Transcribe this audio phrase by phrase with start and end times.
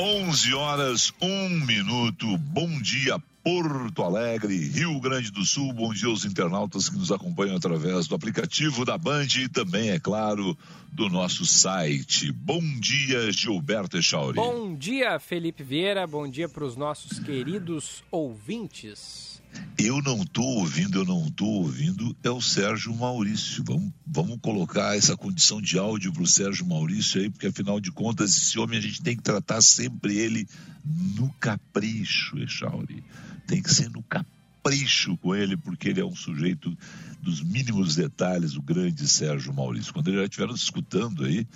[0.00, 2.38] 11 horas, 1 minuto.
[2.38, 5.72] Bom dia, Porto Alegre, Rio Grande do Sul.
[5.72, 9.98] Bom dia aos internautas que nos acompanham através do aplicativo da Band e também, é
[9.98, 10.56] claro,
[10.92, 12.30] do nosso site.
[12.30, 14.36] Bom dia, Gilberto Echauri.
[14.36, 16.06] Bom dia, Felipe Vieira.
[16.06, 19.37] Bom dia para os nossos queridos ouvintes.
[19.78, 23.62] Eu não estou ouvindo, eu não estou ouvindo, é o Sérgio Maurício.
[23.64, 27.92] Vamos, vamos colocar essa condição de áudio para o Sérgio Maurício aí, porque afinal de
[27.92, 30.48] contas, esse homem a gente tem que tratar sempre ele
[30.84, 33.04] no capricho, Echauri.
[33.46, 36.76] Tem que ser no capricho com ele, porque ele é um sujeito
[37.22, 39.92] dos mínimos detalhes, o grande Sérgio Maurício.
[39.92, 41.46] Quando ele já estiver nos escutando aí,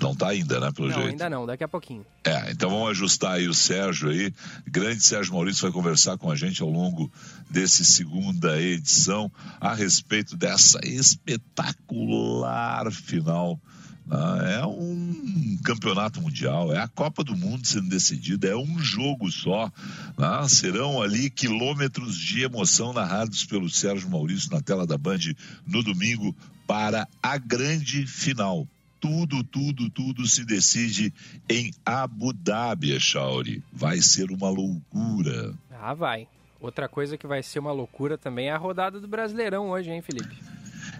[0.00, 1.10] não tá ainda, né, pelo não, jeito?
[1.10, 2.04] ainda não, daqui a pouquinho.
[2.24, 4.32] É, então vamos ajustar aí o Sérgio aí.
[4.66, 7.10] Grande Sérgio Maurício vai conversar com a gente ao longo
[7.48, 9.30] desse segunda edição
[9.60, 13.60] a respeito dessa espetacular final.
[14.06, 14.60] Né?
[14.60, 19.70] É um campeonato mundial, é a Copa do Mundo sendo decidida, é um jogo só.
[20.18, 20.48] Né?
[20.48, 25.20] Serão ali quilômetros de emoção narrados pelo Sérgio Maurício na tela da Band
[25.66, 26.34] no domingo
[26.66, 28.66] para a grande final
[29.04, 31.12] tudo, tudo, tudo se decide
[31.46, 33.62] em Abu Dhabi, Chauri.
[33.70, 35.52] Vai ser uma loucura.
[35.70, 36.26] Ah, vai.
[36.58, 40.00] Outra coisa que vai ser uma loucura também é a rodada do Brasileirão hoje, hein,
[40.00, 40.34] Felipe?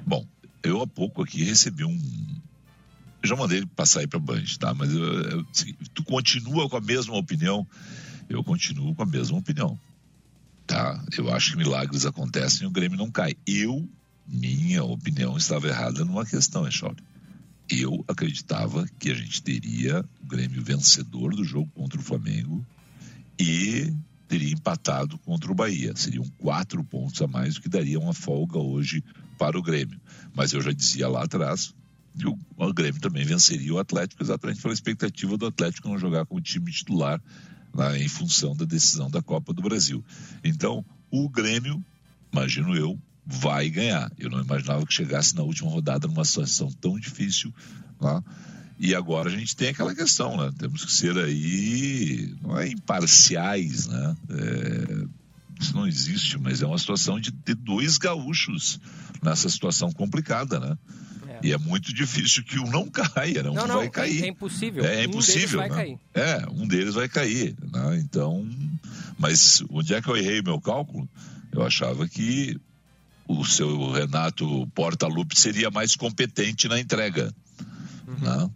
[0.06, 0.22] Bom,
[0.62, 1.98] eu há pouco aqui recebi um.
[3.22, 4.74] Eu já mandei passar aí para Band, tá?
[4.74, 5.46] Mas eu, eu,
[5.94, 7.66] tu continua com a mesma opinião,
[8.28, 9.80] eu continuo com a mesma opinião,
[10.66, 11.02] tá?
[11.16, 13.34] Eu acho que milagres acontecem e o Grêmio não cai.
[13.46, 13.88] Eu,
[14.28, 17.02] minha opinião, estava errada numa questão, é Chauri
[17.70, 22.64] eu acreditava que a gente teria o Grêmio vencedor do jogo contra o Flamengo
[23.38, 23.92] e
[24.28, 25.94] teria empatado contra o Bahia.
[25.96, 29.02] Seriam quatro pontos a mais, o que daria uma folga hoje
[29.38, 30.00] para o Grêmio.
[30.34, 31.74] Mas eu já dizia lá atrás
[32.18, 36.36] que o, Grêmio também venceria o Atlético, exatamente pela expectativa do Atlético não jogar com
[36.36, 37.20] o time titular
[37.74, 40.04] lá em função da decisão da Copa do Brasil.
[40.44, 41.84] Então, o Grêmio,
[42.32, 44.10] imagino eu, vai ganhar.
[44.18, 47.52] Eu não imaginava que chegasse na última rodada numa situação tão difícil.
[48.00, 48.22] Né?
[48.78, 50.50] E agora a gente tem aquela questão, né?
[50.58, 54.16] Temos que ser aí, não é imparciais, né?
[54.30, 55.06] É,
[55.60, 58.80] isso não existe, mas é uma situação de ter dois gaúchos
[59.22, 60.76] nessa situação complicada, né?
[61.28, 61.38] É.
[61.44, 63.50] E é muito difícil que um não caia, né?
[63.50, 64.24] Um não, não, vai é, cair.
[64.24, 64.84] É impossível.
[64.84, 65.60] É, impossível.
[65.60, 65.98] Um né?
[66.12, 67.56] É, um deles vai cair.
[67.72, 68.00] Né?
[68.00, 68.46] Então,
[69.16, 71.08] mas onde é que eu errei meu cálculo?
[71.52, 72.60] Eu achava que
[73.26, 77.34] o seu Renato Portaluppi seria mais competente na entrega.
[78.06, 78.18] Uhum.
[78.20, 78.50] Né?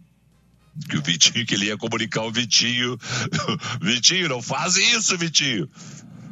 [0.87, 2.97] Que o Vitinho, que ele ia comunicar o Vitinho.
[3.81, 5.69] Vitinho, não faz isso, Vitinho.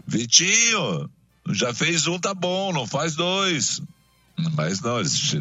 [0.06, 1.10] Vitinho,
[1.50, 3.82] já fez um, tá bom, não faz dois.
[4.54, 5.36] Mas não, eles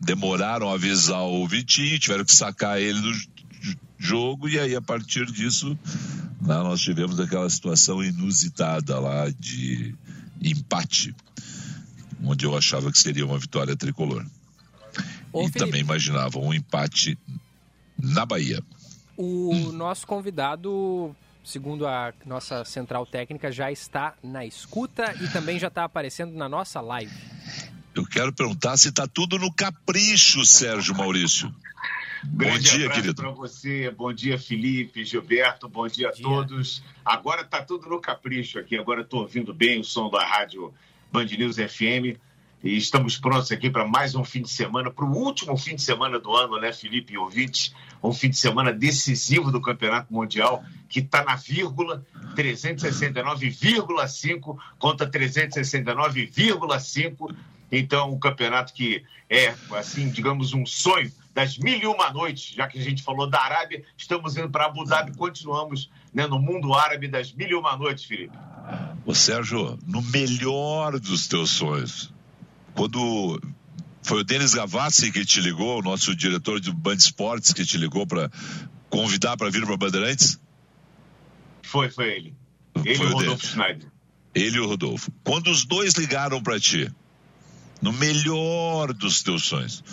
[0.00, 3.12] demoraram a avisar o Vitinho, tiveram que sacar ele do
[3.98, 5.78] jogo, e aí a partir disso
[6.40, 9.94] né, nós tivemos aquela situação inusitada lá de
[10.42, 11.14] empate
[12.26, 14.24] onde eu achava que seria uma vitória tricolor.
[15.32, 17.18] Ô, e Felipe, também imaginava um empate
[17.98, 18.62] na Bahia.
[19.16, 19.72] O hum.
[19.72, 21.14] nosso convidado,
[21.44, 26.48] segundo a nossa central técnica, já está na escuta e também já está aparecendo na
[26.48, 27.14] nossa live.
[27.94, 31.54] Eu quero perguntar se está tudo no capricho, Sérgio Maurício.
[32.24, 33.14] Bom dia, querido.
[33.14, 36.26] para você, bom dia, Felipe, Gilberto, bom dia, bom dia.
[36.26, 36.82] a todos.
[37.04, 40.72] Agora está tudo no capricho aqui, agora estou ouvindo bem o som da rádio
[41.14, 42.18] Band News FM.
[42.64, 45.82] E estamos prontos aqui para mais um fim de semana, para o último fim de
[45.82, 47.72] semana do ano, né, Felipe e?
[48.02, 52.04] Um fim de semana decisivo do Campeonato Mundial, que está na vírgula
[52.34, 57.32] 369,5 contra 369,5.
[57.70, 62.66] Então, um campeonato que é, assim, digamos, um sonho das mil e uma noites, já
[62.66, 66.74] que a gente falou da Arábia, estamos indo para Abu Dhabi, continuamos né, no mundo
[66.74, 68.36] árabe das mil e uma noites, Felipe.
[69.06, 72.12] Ô Sérgio, no melhor dos teus sonhos,
[72.74, 73.40] quando
[74.02, 77.76] foi o Denis Gavassi que te ligou, o nosso diretor do Band Esportes, que te
[77.76, 78.30] ligou para
[78.88, 80.40] convidar para vir para Bandeirantes?
[81.62, 82.34] Foi, foi ele.
[82.84, 83.88] Ele foi e o Rodolfo Schneider.
[84.34, 85.12] Ele e o Rodolfo.
[85.22, 86.90] Quando os dois ligaram para ti,
[87.82, 89.84] no melhor dos teus sonhos,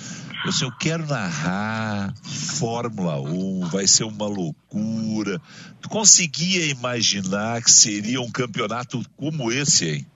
[0.43, 5.39] eu disse, eu quero narrar Fórmula 1, vai ser uma loucura.
[5.79, 10.07] Tu conseguia imaginar que seria um campeonato como esse, hein?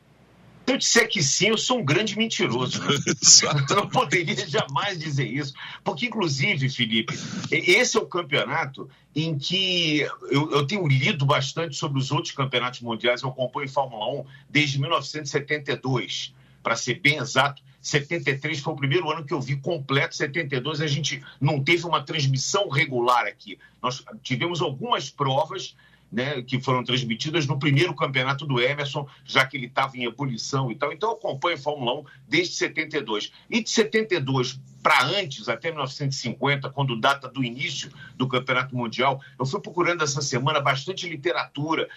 [0.66, 2.82] Se eu disser que sim, eu sou um grande mentiroso.
[3.70, 5.54] eu não poderia jamais dizer isso.
[5.84, 7.14] Porque, inclusive, Felipe,
[7.52, 10.00] esse é o campeonato em que
[10.32, 13.22] eu, eu, tenho lido bastante sobre os outros campeonatos mundiais.
[13.22, 16.34] Eu acompanho Fórmula 1 desde 1972,
[16.64, 17.62] para ser bem exato.
[17.86, 20.16] 73 foi o primeiro ano que eu vi completo.
[20.16, 23.60] 72 a gente não teve uma transmissão regular aqui.
[23.82, 25.76] Nós tivemos algumas provas
[26.12, 30.72] né, que foram transmitidas no primeiro campeonato do Emerson, já que ele estava em ebulição
[30.72, 30.94] e tal.
[30.94, 33.32] Então eu acompanho a Fórmula 1 desde 72.
[33.50, 39.44] E de 72 para antes, até 1950, quando data do início do Campeonato Mundial, eu
[39.44, 41.90] fui procurando essa semana bastante literatura,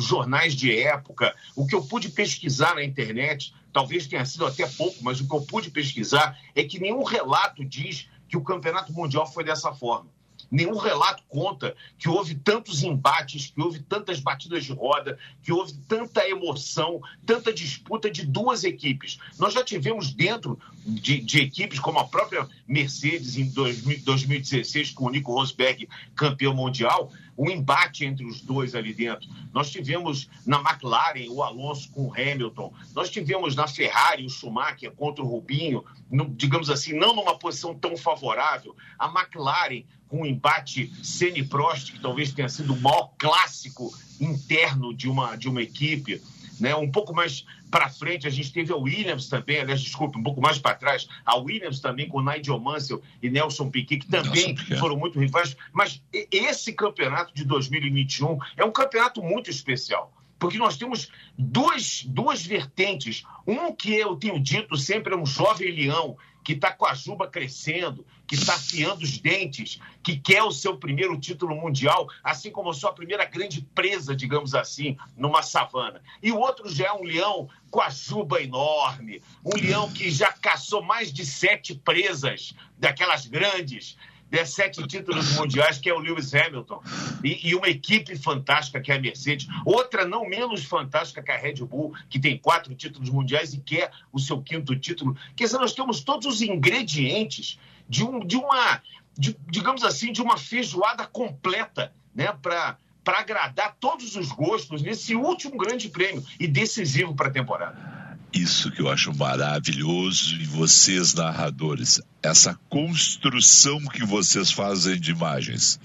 [0.00, 5.04] jornais de época, o que eu pude pesquisar na internet, talvez tenha sido até pouco,
[5.04, 9.24] mas o que eu pude pesquisar é que nenhum relato diz que o Campeonato Mundial
[9.32, 10.10] foi dessa forma.
[10.50, 15.72] Nenhum relato conta que houve tantos embates, que houve tantas batidas de roda, que houve
[15.88, 19.18] tanta emoção, tanta disputa de duas equipes.
[19.38, 25.06] Nós já tivemos dentro de, de equipes como a própria Mercedes em 2000, 2016, com
[25.06, 29.28] o Nico Rosberg campeão mundial, um embate entre os dois ali dentro.
[29.52, 32.72] Nós tivemos na McLaren o Alonso com o Hamilton.
[32.94, 37.74] Nós tivemos na Ferrari o Schumacher contra o Rubinho, no, digamos assim, não numa posição
[37.74, 38.74] tão favorável.
[38.98, 45.08] A McLaren com o embate Senna-Prost, que talvez tenha sido o maior clássico interno de
[45.08, 46.22] uma, de uma equipe.
[46.60, 46.74] Né?
[46.74, 50.40] Um pouco mais para frente, a gente teve a Williams também, aliás, desculpe, um pouco
[50.40, 54.96] mais para trás, a Williams também com Nigel Mansell e Nelson Piquet, que também foram
[54.96, 55.56] muito rivais.
[55.72, 60.12] Mas esse campeonato de 2021 é um campeonato muito especial.
[60.38, 63.24] Porque nós temos duas, duas vertentes.
[63.46, 67.26] Um que eu tenho dito sempre é um jovem leão, que está com a juba
[67.26, 72.70] crescendo, que está afiando os dentes, que quer o seu primeiro título mundial, assim como
[72.70, 76.00] a sua primeira grande presa, digamos assim, numa savana.
[76.22, 80.30] E o outro já é um leão com a juba enorme, um leão que já
[80.30, 83.96] caçou mais de sete presas daquelas grandes
[84.30, 86.82] 17 títulos mundiais, que é o Lewis Hamilton,
[87.22, 91.36] e, e, uma equipe fantástica, que é a Mercedes, outra não menos fantástica, que é
[91.36, 95.16] a Red Bull, que tem quatro títulos mundiais e quer o seu quinto título.
[95.36, 97.58] Quer dizer, nós temos todos os ingredientes
[97.88, 98.82] de, um, de uma,
[99.16, 105.56] de, digamos assim, de uma feijoada completa, né, para agradar todos os gostos nesse último
[105.56, 107.95] grande prêmio e decisivo para a temporada.
[108.36, 112.02] Isso que eu acho maravilhoso em vocês, narradores.
[112.22, 115.80] Essa construção que vocês fazem de imagens.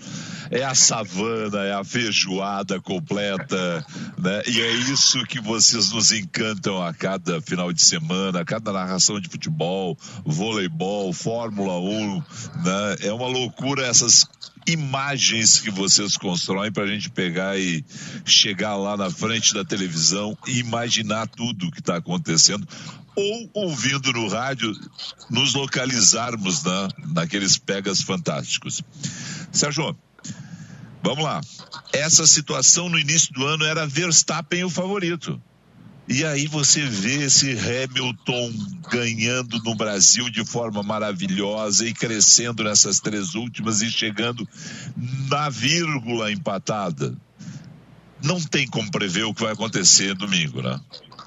[0.49, 3.85] É a savana, é a feijoada completa,
[4.17, 4.41] né?
[4.47, 9.17] E é isso que vocês nos encantam a cada final de semana, a cada narração
[9.17, 12.95] de futebol, voleibol, Fórmula 1, né?
[12.99, 14.27] É uma loucura essas
[14.67, 17.83] imagens que vocês constroem para a gente pegar e
[18.25, 22.67] chegar lá na frente da televisão e imaginar tudo o que está acontecendo
[23.15, 24.73] ou ouvindo no rádio
[25.29, 28.81] nos localizarmos na, naqueles pegas fantásticos.
[29.51, 29.95] Sérgio,
[31.03, 31.41] vamos lá.
[31.91, 35.41] Essa situação no início do ano era Verstappen o favorito.
[36.13, 38.51] E aí você vê esse Hamilton
[38.91, 44.45] ganhando no Brasil de forma maravilhosa e crescendo nessas três últimas e chegando
[45.29, 47.17] na vírgula empatada.
[48.21, 50.81] Não tem como prever o que vai acontecer domingo, né?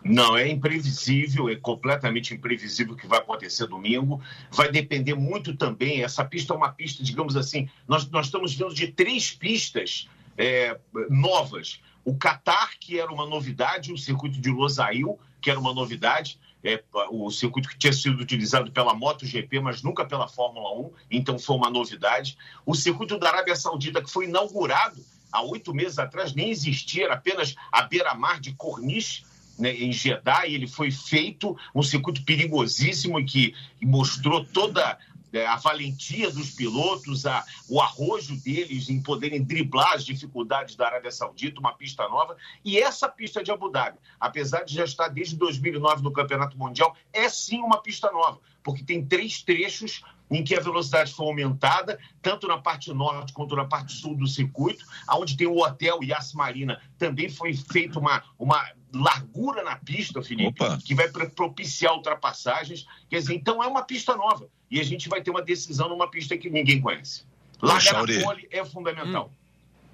[0.04, 4.20] Não, é imprevisível, é completamente imprevisível o que vai acontecer domingo.
[4.52, 6.02] Vai depender muito também.
[6.02, 10.78] Essa pista é uma pista, digamos assim, nós, nós estamos vendo de três pistas é,
[11.08, 16.38] novas o Qatar, que era uma novidade, o circuito de Losail, que era uma novidade,
[16.62, 21.38] é, o circuito que tinha sido utilizado pela MotoGP, mas nunca pela Fórmula 1, então
[21.38, 22.38] foi uma novidade.
[22.64, 27.14] O circuito da Arábia Saudita, que foi inaugurado há oito meses atrás, nem existia, era
[27.14, 29.24] apenas a beira-mar de Corniche,
[29.58, 34.98] né, em Jeddah, e ele foi feito um circuito perigosíssimo e que mostrou toda
[35.42, 41.10] a valentia dos pilotos, a, o arrojo deles em poderem driblar as dificuldades da Arábia
[41.10, 42.36] Saudita, uma pista nova.
[42.64, 46.96] E essa pista de Abu Dhabi, apesar de já estar desde 2009 no Campeonato Mundial,
[47.12, 51.98] é sim uma pista nova, porque tem três trechos em que a velocidade foi aumentada,
[52.22, 56.32] tanto na parte norte quanto na parte sul do circuito, onde tem o hotel Yas
[56.32, 58.64] Marina, também foi feita uma, uma
[58.94, 60.78] largura na pista, Felipe, Opa.
[60.84, 62.86] que vai propiciar ultrapassagens.
[63.08, 66.10] Quer dizer, então é uma pista nova e a gente vai ter uma decisão numa
[66.10, 67.24] pista que ninguém conhece.
[67.60, 69.32] Largar a pole é fundamental.
[69.32, 69.43] Hum.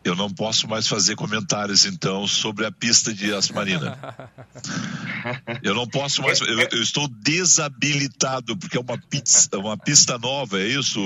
[0.03, 3.99] Eu não posso mais fazer comentários, então, sobre a pista de Asmarina.
[5.63, 6.41] eu não posso mais.
[6.41, 10.99] Eu, eu, estou desabilitado, porque é uma, pizza, uma pista nova, é isso,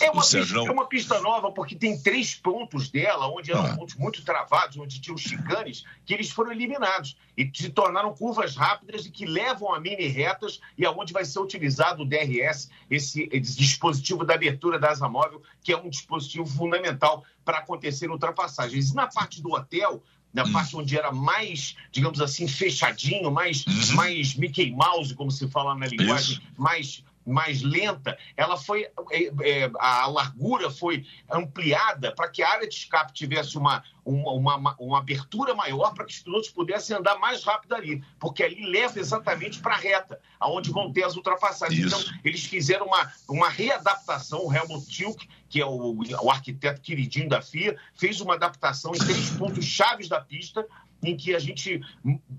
[0.00, 0.56] é uma, Sérgio?
[0.56, 3.76] Pista, é uma pista nova, porque tem três pontos dela, onde eram ah.
[3.76, 9.04] pontos muito travados, onde tinham chicanes, que eles foram eliminados e se tornaram curvas rápidas
[9.04, 13.56] e que levam a mini retas e aonde vai ser utilizado o DRS, esse, esse
[13.56, 18.90] dispositivo da abertura da asa móvel, que é um dispositivo fundamental para acontecer ultrapassagens.
[18.90, 20.00] E na parte do hotel,
[20.32, 20.52] na hum.
[20.52, 23.96] parte onde era mais, digamos assim, fechadinho, mais, uhum.
[23.96, 26.42] mais Mickey Mouse, como se fala na linguagem, Isso.
[26.56, 32.68] mais mais lenta, ela foi é, é, a largura foi ampliada para que a área
[32.68, 37.18] de escape tivesse uma, uma, uma, uma abertura maior para que os pilotos pudessem andar
[37.18, 41.86] mais rápido ali, porque ali leva exatamente para a reta, aonde vão ter as ultrapassagens.
[41.86, 42.00] Isso.
[42.00, 47.28] Então, eles fizeram uma, uma readaptação, o Helmut Tilke, que é o, o arquiteto queridinho
[47.28, 50.66] da FIA, fez uma adaptação em três pontos chaves da pista
[51.02, 51.80] em que a gente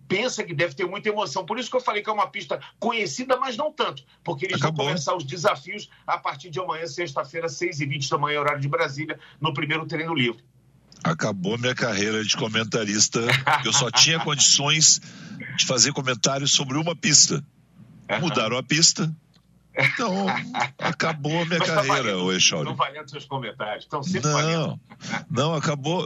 [0.08, 1.46] pensa que deve ter muita emoção.
[1.46, 4.58] Por isso que eu falei que é uma pista conhecida, mas não tanto, porque eles
[4.58, 4.86] Acabou.
[4.86, 9.20] vão começar os desafios a partir de amanhã, sexta-feira, 6h20 da manhã, horário de Brasília,
[9.40, 10.44] no primeiro treino livre.
[11.04, 13.20] Acabou minha carreira de comentarista,
[13.66, 15.02] eu só tinha condições
[15.58, 17.44] de fazer comentários sobre uma pista.
[18.20, 19.12] Mudaram a pista,
[19.74, 20.26] então,
[20.78, 22.66] acabou a minha tá carreira, o Echauri.
[22.66, 24.80] Não valendo seus comentários, estão sempre não, valendo.
[25.30, 26.06] Não, acabou.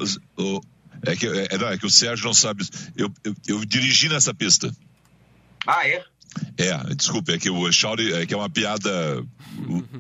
[1.04, 2.68] É que, é, não, é que o Sérgio não sabe.
[2.96, 4.74] Eu, eu, eu dirigi nessa pista.
[5.66, 6.04] Ah, é?
[6.58, 8.90] É, desculpe, é que o Echauri, é que é uma piada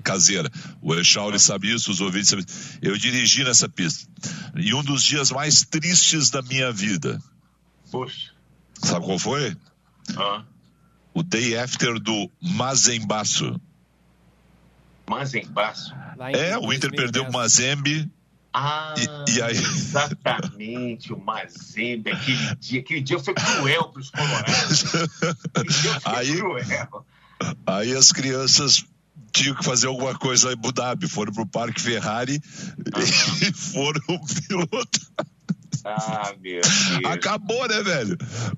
[0.03, 0.51] caseira.
[0.81, 2.45] O Echauri sabe isso, os ouvintes sabem.
[2.81, 4.07] Eu dirigi nessa pista.
[4.55, 7.21] E um dos dias mais tristes da minha vida.
[7.91, 8.31] Poxa.
[8.81, 9.55] Sabe qual foi?
[10.17, 10.43] Ah.
[11.13, 13.59] O day after do Mazembaço.
[15.09, 15.95] Mazembaço?
[16.33, 18.09] É, o Inter perdeu o Mazembe
[18.57, 18.93] ah,
[19.27, 19.57] e, e aí...
[19.57, 24.85] exatamente, o Mazembe, aquele dia, aquele dia foi cruel para os colorados.
[26.05, 27.05] aí, cruel.
[27.67, 28.85] aí as crianças
[29.33, 32.39] tinham que fazer alguma coisa em Abu Dhabi, foram para o Parque Ferrari
[33.41, 34.01] e foram
[34.47, 34.99] piloto.
[35.85, 37.05] Ah, meu Deus.
[37.05, 38.17] Acabou, né, velho?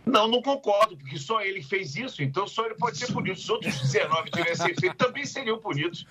[0.05, 3.37] Não, não concordo, porque só ele fez isso, então só ele pode ser punido.
[3.37, 6.05] Se os outros 19 tivessem feito, também seriam punidos.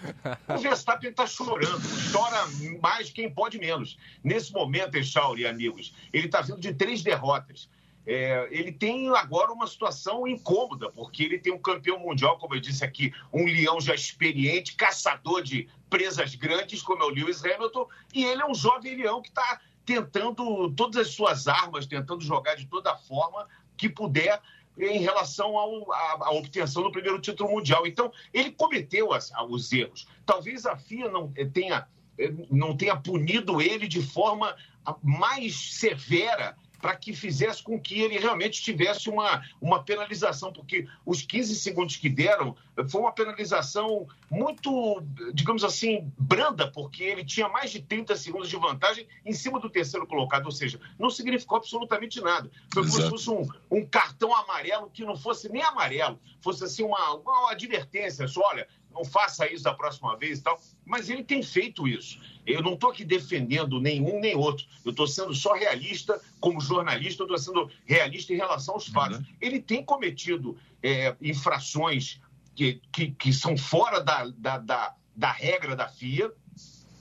[0.49, 1.82] O Verstappen está chorando,
[2.12, 2.47] chora
[2.80, 3.99] mais quem pode menos.
[4.23, 7.68] Nesse momento, Echauri amigos, ele está vindo de três derrotas.
[8.06, 12.61] É, ele tem agora uma situação incômoda, porque ele tem um campeão mundial, como eu
[12.61, 17.87] disse aqui, um leão já experiente, caçador de presas grandes, como é o Lewis Hamilton,
[18.14, 22.54] e ele é um jovem leão que está tentando todas as suas armas, tentando jogar
[22.54, 23.47] de toda forma
[23.80, 24.40] que puder
[24.78, 27.87] em relação à obtenção do primeiro título mundial.
[27.87, 30.06] Então, ele cometeu as, os erros.
[30.25, 31.87] Talvez a FIA não eh, tenha,
[32.18, 34.54] eh, não tenha punido ele de forma
[35.02, 41.22] mais severa para que fizesse com que ele realmente tivesse uma, uma penalização, porque os
[41.22, 42.56] 15 segundos que deram
[42.88, 45.02] foi uma penalização muito,
[45.34, 49.68] digamos assim, branda, porque ele tinha mais de 30 segundos de vantagem em cima do
[49.68, 52.50] terceiro colocado, ou seja, não significou absolutamente nada.
[52.72, 56.82] Foi como se fosse um, um cartão amarelo que não fosse nem amarelo, fosse assim
[56.82, 60.61] uma, uma advertência, só, olha, não faça isso da próxima vez e tal.
[60.85, 62.20] Mas ele tem feito isso.
[62.47, 64.66] Eu não estou aqui defendendo nenhum nem outro.
[64.85, 69.18] Eu estou sendo só realista, como jornalista, eu estou sendo realista em relação aos fatos.
[69.18, 69.25] Uhum.
[69.40, 72.20] Ele tem cometido é, infrações
[72.54, 76.32] que, que, que, são fora da, da, da, da regra da FIA,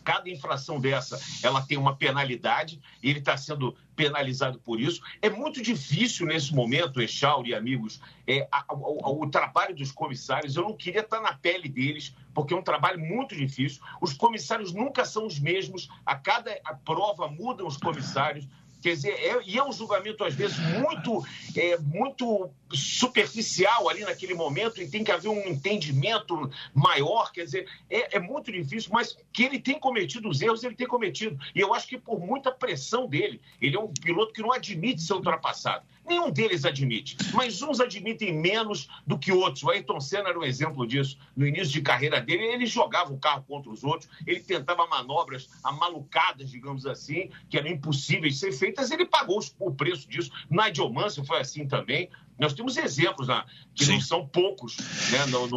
[0.09, 5.03] cada infração dessa ela tem uma penalidade e ele está sendo penalizado por isso.
[5.21, 9.91] É muito difícil nesse momento, Echauri e amigos, é, a, a, a, o trabalho dos
[9.91, 10.55] comissários.
[10.55, 13.83] Eu não queria estar na pele deles, porque é um trabalho muito difícil.
[14.01, 18.47] Os comissários nunca são os mesmos, a cada prova mudam os comissários.
[18.81, 24.33] Quer dizer, é, e é um julgamento, às vezes, muito, é, muito superficial ali naquele
[24.33, 27.31] momento, e tem que haver um entendimento maior.
[27.31, 30.87] Quer dizer, é, é, muito difícil, mas que ele tem cometido os erros, ele tem
[30.87, 31.37] cometido.
[31.53, 35.01] E eu acho que por muita pressão dele, ele é um piloto que não admite
[35.01, 35.85] ser ultrapassado.
[36.09, 39.61] Nenhum deles admite, mas uns admitem menos do que outros.
[39.61, 41.19] O Ayrton Senna era um exemplo disso.
[41.37, 45.47] No início de carreira dele, ele jogava o carro contra os outros, ele tentava manobras
[45.63, 50.31] amalucadas, digamos assim, que eram impossíveis de ser feitas, ele pagou o preço disso.
[50.49, 52.09] Nigel Mansell foi assim também.
[52.39, 53.43] Nós temos exemplos né,
[53.75, 53.93] que Sim.
[53.93, 54.77] não são poucos
[55.11, 55.47] né, no,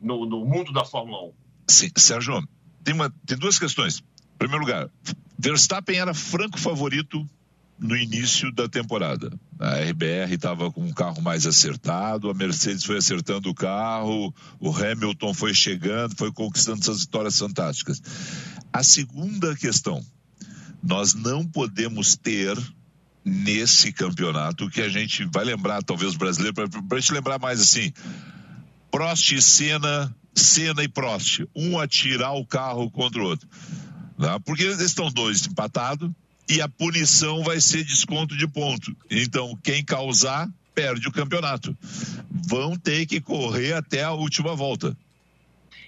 [0.00, 1.32] no, no, mundo da Fórmula 1.
[1.68, 2.46] Sim, Sérgio,
[2.84, 3.98] tem, uma, tem duas questões.
[3.98, 4.88] Em primeiro lugar,
[5.36, 7.28] Verstappen era franco favorito
[7.78, 9.30] no início da temporada.
[9.58, 14.70] A RBR estava com um carro mais acertado, a Mercedes foi acertando o carro, o
[14.70, 18.00] Hamilton foi chegando, foi conquistando essas vitórias fantásticas.
[18.72, 20.04] A segunda questão,
[20.82, 22.56] nós não podemos ter
[23.24, 27.60] nesse campeonato que a gente vai lembrar, talvez o brasileiro, para a gente lembrar mais
[27.60, 27.92] assim,
[28.90, 33.48] Prost e Senna, Senna e Prost, um a tirar o carro contra o outro.
[34.16, 34.38] Né?
[34.44, 36.10] Porque eles estão dois empatados,
[36.48, 38.96] e a punição vai ser desconto de ponto.
[39.10, 41.76] Então, quem causar, perde o campeonato.
[42.30, 44.96] Vão ter que correr até a última volta.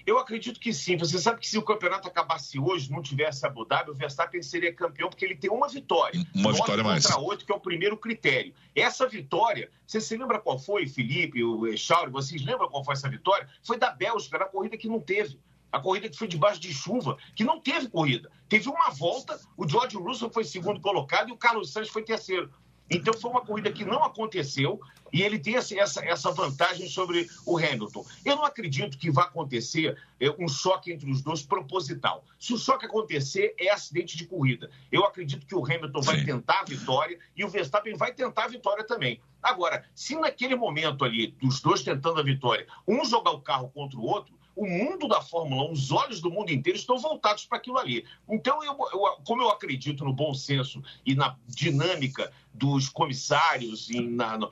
[0.09, 0.97] Eu acredito que sim.
[0.97, 4.73] Você sabe que se o campeonato acabasse hoje, não tivesse Abu Dhabi, o Verstappen seria
[4.73, 6.19] campeão porque ele tem uma vitória.
[6.33, 7.05] Uma vitória mais.
[7.05, 8.51] contra oito, que é o primeiro critério.
[8.75, 13.07] Essa vitória, você se lembra qual foi, Felipe, o Chauri, vocês lembram qual foi essa
[13.07, 13.47] vitória?
[13.61, 15.37] Foi da Bélgica, na corrida que não teve.
[15.71, 18.31] A corrida que foi debaixo de chuva, que não teve corrida.
[18.47, 22.51] Teve uma volta, o George Russell foi segundo colocado e o Carlos Sainz foi terceiro.
[22.89, 24.79] Então foi uma corrida que não aconteceu
[25.13, 28.05] e ele tem essa, essa vantagem sobre o Hamilton.
[28.25, 32.23] Eu não acredito que vá acontecer é, um choque entre os dois proposital.
[32.39, 34.69] Se o choque acontecer, é acidente de corrida.
[34.91, 36.07] Eu acredito que o Hamilton Sim.
[36.07, 39.21] vai tentar a vitória e o Verstappen vai tentar a vitória também.
[39.41, 43.97] Agora, se naquele momento ali, dos dois tentando a vitória, um jogar o carro contra
[43.97, 47.57] o outro, o mundo da Fórmula 1, os olhos do mundo inteiro estão voltados para
[47.57, 48.05] aquilo ali.
[48.29, 54.01] Então, eu, eu, como eu acredito no bom senso e na dinâmica dos comissários, e
[54.01, 54.49] na, no,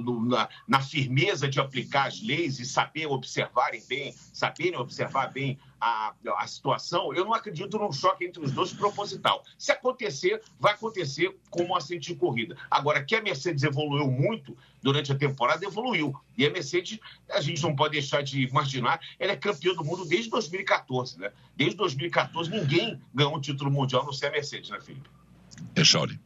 [0.00, 5.58] no, na, na, firmeza de aplicar as leis e saber observarem bem, saberem observar bem
[5.80, 9.42] a, a situação, eu não acredito num choque entre os dois proposital.
[9.56, 12.56] Se acontecer, vai acontecer como um acidente de corrida.
[12.70, 16.14] Agora, que a Mercedes evoluiu muito durante a temporada, evoluiu.
[16.36, 16.98] E a Mercedes,
[17.30, 21.32] a gente não pode deixar de imaginar, ela é campeã do mundo desde 2014, né?
[21.56, 25.08] Desde 2014, ninguém ganhou um título mundial no ser a Mercedes, né, Felipe?
[25.74, 26.18] É, Chauri.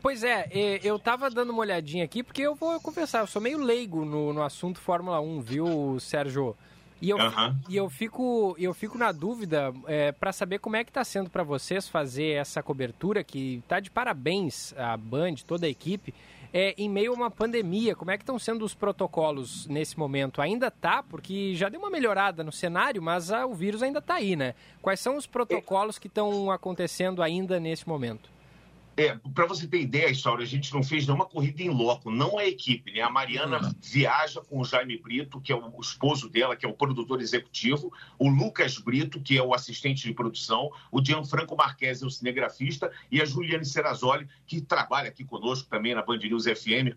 [0.00, 0.48] Pois é,
[0.82, 4.32] eu tava dando uma olhadinha aqui, porque eu vou confessar, eu sou meio leigo no,
[4.32, 6.56] no assunto Fórmula 1, viu, Sérgio?
[7.02, 7.56] E eu, uhum.
[7.68, 11.28] e eu, fico, eu fico na dúvida é, para saber como é que está sendo
[11.28, 16.14] para vocês fazer essa cobertura, que tá de parabéns a Band, toda a equipe,
[16.52, 17.96] é, em meio a uma pandemia.
[17.96, 20.40] Como é que estão sendo os protocolos nesse momento?
[20.40, 24.14] Ainda tá, porque já deu uma melhorada no cenário, mas a, o vírus ainda está
[24.14, 24.54] aí, né?
[24.80, 28.30] Quais são os protocolos que estão acontecendo ainda nesse momento?
[28.96, 32.38] É, para você ter ideia, Isaura, a gente não fez nenhuma corrida em loco, não
[32.38, 33.00] a equipe, né?
[33.00, 33.72] A Mariana uhum.
[33.80, 37.92] viaja com o Jaime Brito, que é o esposo dela, que é o produtor executivo,
[38.18, 42.92] o Lucas Brito, que é o assistente de produção, o Gianfranco Marques, é o cinegrafista,
[43.10, 46.94] e a Juliane Serrazoli, que trabalha aqui conosco também na Band News FM,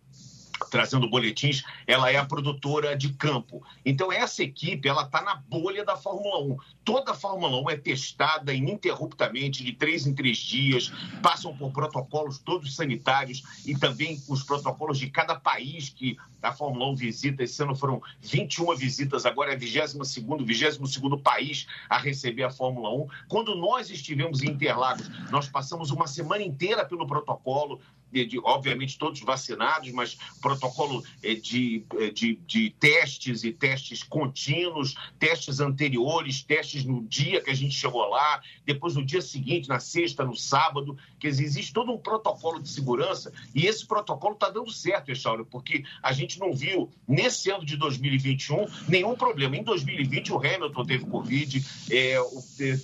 [0.69, 3.63] trazendo boletins, ela é a produtora de campo.
[3.85, 6.57] Então essa equipe, ela está na bolha da Fórmula 1.
[6.83, 10.91] Toda a Fórmula 1 é testada ininterruptamente, de três em três dias,
[11.21, 16.87] passam por protocolos todos sanitários e também os protocolos de cada país que a Fórmula
[16.91, 17.43] 1 visita.
[17.43, 23.07] Esse ano foram 21 visitas, agora é 22 22 país a receber a Fórmula 1.
[23.27, 27.79] Quando nós estivemos em Interlagos, nós passamos uma semana inteira pelo protocolo,
[28.15, 34.03] de, de, obviamente todos vacinados, mas protocolo eh, de, eh, de, de testes e testes
[34.03, 39.67] contínuos, testes anteriores, testes no dia que a gente chegou lá, depois no dia seguinte,
[39.67, 40.97] na sexta, no sábado.
[41.19, 45.45] Quer dizer, existe todo um protocolo de segurança e esse protocolo está dando certo, Echauro,
[45.45, 49.57] porque a gente não viu nesse ano de 2021 nenhum problema.
[49.57, 52.17] Em 2020, o Hamilton teve Covid, é,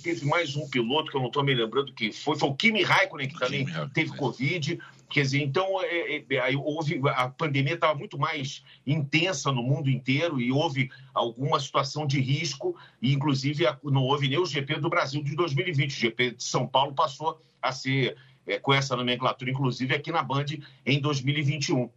[0.02, 2.82] teve mais um piloto que eu não estou me lembrando quem foi, foi o Kimi
[2.82, 4.78] Raikkonen que também teve Covid.
[5.12, 9.90] Quer dizer, então é, é, é houve, a pandemia estava muito mais intensa no mundo
[9.90, 14.88] inteiro e houve alguma situação de risco, e inclusive não houve nem o GP do
[14.88, 15.90] Brasil de 2020.
[15.90, 20.22] O GP de São Paulo passou a ser é, com essa nomenclatura, inclusive aqui na
[20.22, 20.46] Band,
[20.86, 21.90] em 2021.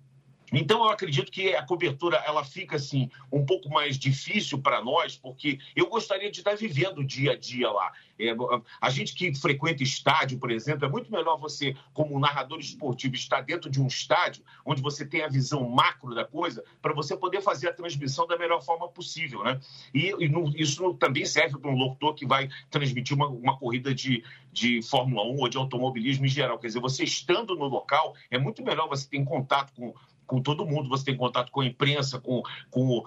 [0.57, 5.17] Então eu acredito que a cobertura ela fica assim um pouco mais difícil para nós,
[5.17, 7.91] porque eu gostaria de estar vivendo o dia a dia lá.
[8.17, 8.33] É,
[8.79, 13.41] a gente que frequenta estádio, por exemplo, é muito melhor você, como narrador esportivo, estar
[13.41, 17.41] dentro de um estádio onde você tem a visão macro da coisa, para você poder
[17.41, 19.59] fazer a transmissão da melhor forma possível, né?
[19.93, 23.93] E, e no, isso também serve para um locutor que vai transmitir uma, uma corrida
[23.93, 26.57] de, de Fórmula 1 ou de automobilismo em geral.
[26.57, 29.93] Quer dizer, você estando no local, é muito melhor você ter contato com
[30.25, 33.03] com todo mundo, você tem contato com a imprensa, com, com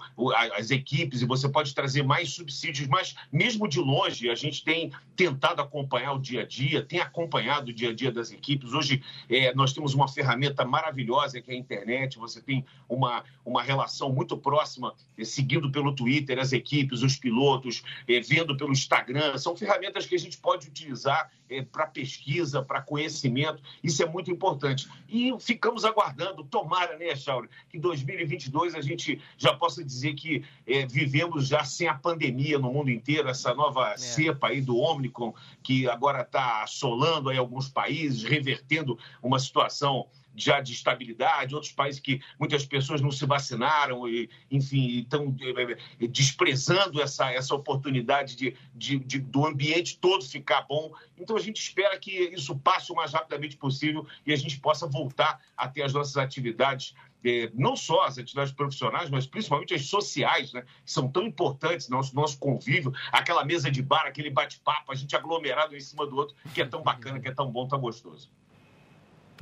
[0.55, 4.91] as equipes, e você pode trazer mais subsídios, mas mesmo de longe, a gente tem
[5.15, 8.73] tentado acompanhar o dia a dia, tem acompanhado o dia a dia das equipes.
[8.73, 13.61] Hoje é, nós temos uma ferramenta maravilhosa que é a internet, você tem uma, uma
[13.61, 19.37] relação muito próxima, é, seguindo pelo Twitter as equipes, os pilotos, é, vendo pelo Instagram.
[19.37, 23.61] São ferramentas que a gente pode utilizar é, para pesquisa, para conhecimento.
[23.83, 24.87] Isso é muito importante.
[25.07, 30.43] E ficamos aguardando, tomara, né, Chauri, que em 2022 a gente já possa dizer que
[30.67, 33.97] é, vivemos já sem a pandemia no mundo inteiro, essa nova é.
[33.97, 35.33] cepa aí do Omicron,
[35.63, 40.07] que agora está assolando aí alguns países, revertendo uma situação
[40.39, 45.77] já de estabilidade, outros países que muitas pessoas não se vacinaram e, enfim, estão eh,
[45.99, 50.91] eh, desprezando essa, essa oportunidade de, de, de, do ambiente todo ficar bom.
[51.17, 54.87] Então a gente espera que isso passe o mais rapidamente possível e a gente possa
[54.87, 59.85] voltar a ter as nossas atividades eh, não só as atividades profissionais, mas principalmente as
[59.85, 64.29] sociais, né, que são tão importantes no nosso, nosso convívio, aquela mesa de bar, aquele
[64.29, 67.51] bate-papo, a gente aglomerado em cima do outro, que é tão bacana, que é tão
[67.51, 68.31] bom, tão gostoso.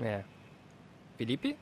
[0.01, 0.23] É,
[1.17, 1.57] Felipe?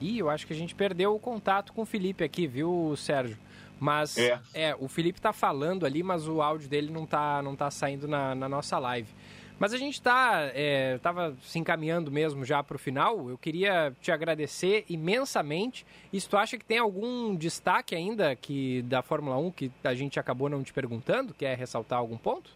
[0.00, 3.38] Ih, eu acho que a gente perdeu o contato com o Felipe aqui, viu, Sérgio?
[3.80, 7.56] Mas é, é o Felipe tá falando ali, mas o áudio dele não tá, não
[7.56, 9.08] tá saindo na, na nossa live.
[9.58, 13.30] Mas a gente está, é, tava se encaminhando mesmo já para o final.
[13.30, 15.86] Eu queria te agradecer imensamente.
[16.12, 19.94] E se tu acha que tem algum destaque ainda que da Fórmula 1 que a
[19.94, 22.50] gente acabou não te perguntando, quer ressaltar algum ponto?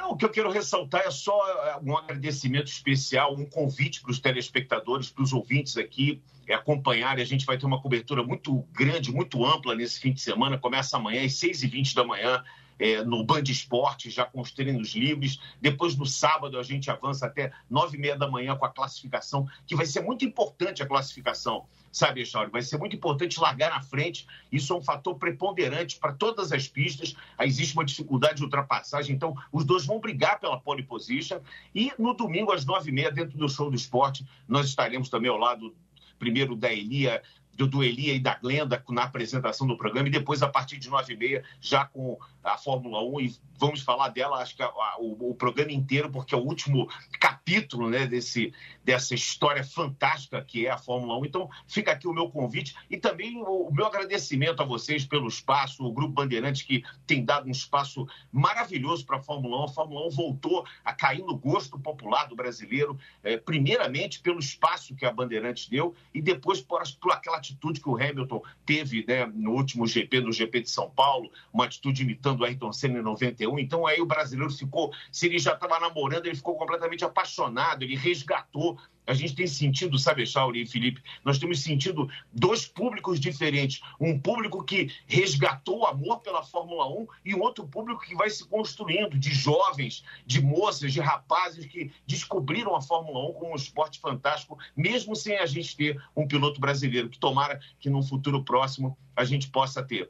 [0.00, 4.10] Não, o que eu quero ressaltar é só é, um agradecimento especial, um convite para
[4.10, 7.22] os telespectadores, para os ouvintes aqui é, acompanharem.
[7.22, 10.56] A gente vai ter uma cobertura muito grande, muito ampla nesse fim de semana.
[10.56, 12.42] Começa amanhã às 6h20 da manhã.
[12.82, 15.38] É, no Band Esporte, já com os treinos livres.
[15.60, 19.46] Depois, no sábado, a gente avança até nove e meia da manhã com a classificação,
[19.66, 22.50] que vai ser muito importante a classificação sabe, Echauri?
[22.50, 24.26] Vai ser muito importante largar na frente.
[24.50, 27.14] Isso é um fator preponderante para todas as pistas.
[27.40, 31.40] Existe uma dificuldade de ultrapassagem, então os dois vão brigar pela pole position.
[31.74, 35.30] E no domingo, às nove e meia, dentro do show do esporte, nós estaremos também
[35.30, 35.74] ao lado
[36.18, 37.22] primeiro da Elia,
[37.54, 40.88] do, do Elia e da Glenda na apresentação do programa, e depois, a partir de
[40.88, 44.66] nove e meia, já com a Fórmula 1 e vamos falar dela, acho que a,
[44.66, 46.88] a, o, o, programa inteiro, porque é o último
[47.20, 51.26] capítulo né, desse, dessa história fantástica que é a Fórmula 1.
[51.26, 55.28] Então, fica aqui o meu convite e também o, o meu agradecimento a vocês pelo
[55.28, 59.64] espaço, o Grupo Bandeirantes que tem dado um espaço maravilhoso para a Fórmula 1.
[59.64, 64.94] A Fórmula 1 voltou a cair no gosto popular do brasileiro, é, primeiramente pelo espaço
[64.94, 69.26] que a Bandeirantes deu e depois por, por aquela atitude que o Hamilton teve né,
[69.26, 73.02] no último GP, no GP de São Paulo, uma atitude imitando do Ayrton Senna em
[73.02, 73.58] 91.
[73.58, 77.96] Então aí o brasileiro ficou, se ele já estava namorando, ele ficou completamente apaixonado, ele
[77.96, 78.78] resgatou.
[79.06, 83.80] A gente tem sentido, sabe, Shauri e Felipe, nós temos sentido dois públicos diferentes.
[83.98, 88.30] Um público que resgatou o amor pela Fórmula 1 e um outro público que vai
[88.30, 93.56] se construindo, de jovens, de moças, de rapazes que descobriram a Fórmula 1 como um
[93.56, 98.44] esporte fantástico, mesmo sem a gente ter um piloto brasileiro, que tomara que num futuro
[98.44, 100.08] próximo a gente possa ter.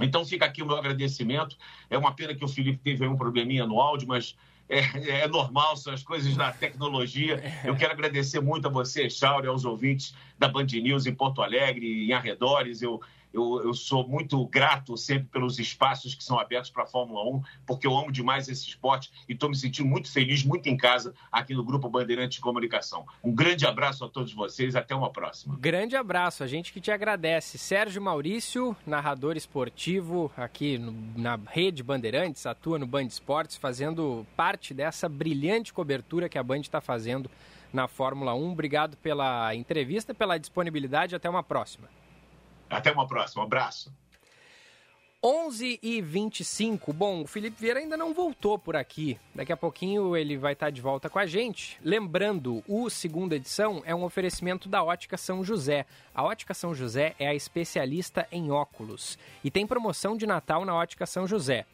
[0.00, 1.56] Então fica aqui o meu agradecimento.
[1.90, 4.36] É uma pena que o Felipe teve um probleminha no áudio, mas
[4.68, 7.42] é, é, normal, são as coisas da tecnologia.
[7.64, 11.86] Eu quero agradecer muito a você, Chauri, aos ouvintes da Band News em Porto Alegre
[11.86, 12.82] e em arredores.
[12.82, 13.00] Eu
[13.32, 17.42] eu, eu sou muito grato sempre pelos espaços que são abertos para a Fórmula 1,
[17.66, 21.14] porque eu amo demais esse esporte e estou me sentindo muito feliz, muito em casa
[21.30, 23.06] aqui no Grupo Bandeirante de Comunicação.
[23.22, 25.56] Um grande abraço a todos vocês, até uma próxima.
[25.58, 27.58] Grande abraço, a gente que te agradece.
[27.58, 34.72] Sérgio Maurício, narrador esportivo aqui no, na rede Bandeirantes, atua no Band Esportes, fazendo parte
[34.72, 37.30] dessa brilhante cobertura que a Band está fazendo
[37.72, 38.52] na Fórmula 1.
[38.52, 41.14] Obrigado pela entrevista, pela disponibilidade.
[41.14, 41.88] Até uma próxima.
[42.70, 43.42] Até uma próxima.
[43.42, 43.92] Um abraço.
[45.20, 46.92] 11 e 25.
[46.92, 49.18] Bom, o Felipe Vieira ainda não voltou por aqui.
[49.34, 51.76] Daqui a pouquinho ele vai estar de volta com a gente.
[51.82, 55.86] Lembrando, o segunda edição é um oferecimento da Ótica São José.
[56.14, 60.72] A Ótica São José é a especialista em óculos e tem promoção de Natal na
[60.72, 61.66] Ótica São José.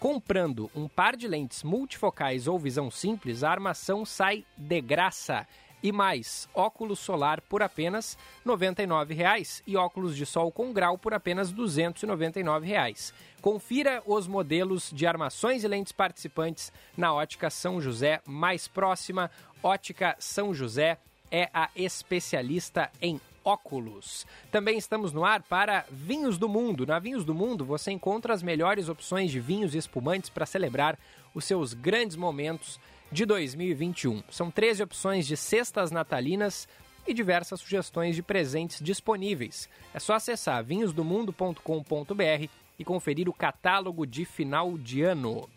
[0.00, 5.46] Comprando um par de lentes multifocais ou visão simples, a armação sai de graça.
[5.82, 11.14] E mais, óculos solar por apenas R$ 99,00 e óculos de sol com grau por
[11.14, 13.12] apenas R$ 299,00.
[13.40, 19.30] Confira os modelos de armações e lentes participantes na Ótica São José mais próxima.
[19.62, 20.98] Ótica São José
[21.30, 24.26] é a especialista em óculos.
[24.50, 26.86] Também estamos no ar para Vinhos do Mundo.
[26.86, 30.98] Na Vinhos do Mundo você encontra as melhores opções de vinhos e espumantes para celebrar
[31.34, 32.78] os seus grandes momentos
[33.10, 34.22] de 2021.
[34.30, 36.68] São 13 opções de cestas natalinas
[37.06, 39.68] e diversas sugestões de presentes disponíveis.
[39.94, 45.48] É só acessar vinhosdomundo.com.br e conferir o catálogo de final de ano.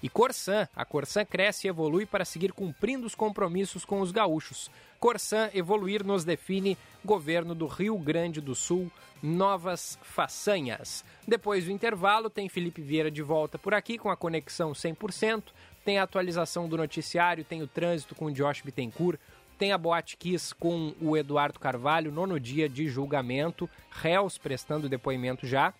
[0.00, 4.70] E Corsan, a Corsan cresce e evolui para seguir cumprindo os compromissos com os gaúchos.
[5.00, 11.04] Corsan evoluir nos define governo do Rio Grande do Sul, novas façanhas.
[11.26, 15.42] Depois do intervalo, tem Felipe Vieira de volta por aqui com a conexão 100%,
[15.88, 19.18] tem a atualização do noticiário, tem o trânsito com o Josh Bittencourt,
[19.58, 25.46] tem a Boate Kiss com o Eduardo Carvalho, nono dia de julgamento, réus prestando depoimento
[25.46, 25.72] já.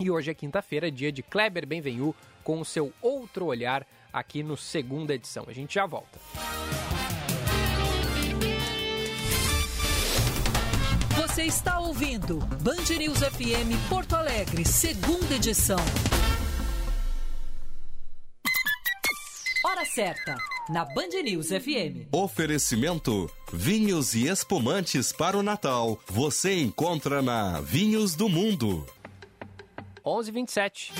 [0.00, 4.56] E hoje é quinta-feira, dia de Kleber Benvenu com o seu outro olhar aqui no
[4.56, 5.44] segunda edição.
[5.46, 6.18] A gente já volta.
[11.18, 15.84] Você está ouvindo Band News FM Porto Alegre, segunda edição.
[19.74, 20.36] Hora certa,
[20.68, 22.06] na Band News FM.
[22.12, 25.98] Oferecimento: vinhos e espumantes para o Natal.
[26.06, 28.86] Você encontra na Vinhos do Mundo.
[30.06, 30.92] 11:27.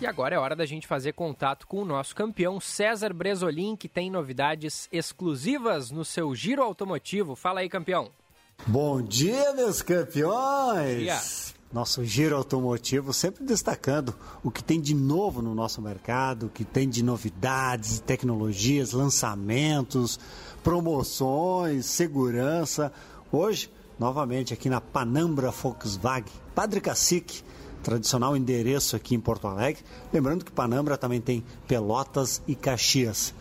[0.00, 3.86] E agora é hora da gente fazer contato com o nosso campeão César Bresolim, que
[3.86, 7.36] tem novidades exclusivas no seu giro automotivo.
[7.36, 8.10] Fala aí, campeão.
[8.66, 11.00] Bom dia, meus campeões!
[11.00, 11.45] Dia.
[11.76, 16.64] Nosso giro automotivo sempre destacando o que tem de novo no nosso mercado, o que
[16.64, 20.18] tem de novidades, tecnologias, lançamentos,
[20.64, 22.90] promoções, segurança.
[23.30, 27.44] Hoje, novamente aqui na Panambra Volkswagen, Padre Cacique
[27.82, 29.84] tradicional endereço aqui em Porto Alegre.
[30.10, 33.34] Lembrando que Panambra também tem Pelotas e Caxias.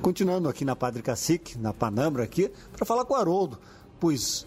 [0.00, 3.58] Continuando aqui na Padre Cacique, na Panambra aqui, para falar com o Haroldo,
[4.00, 4.46] pois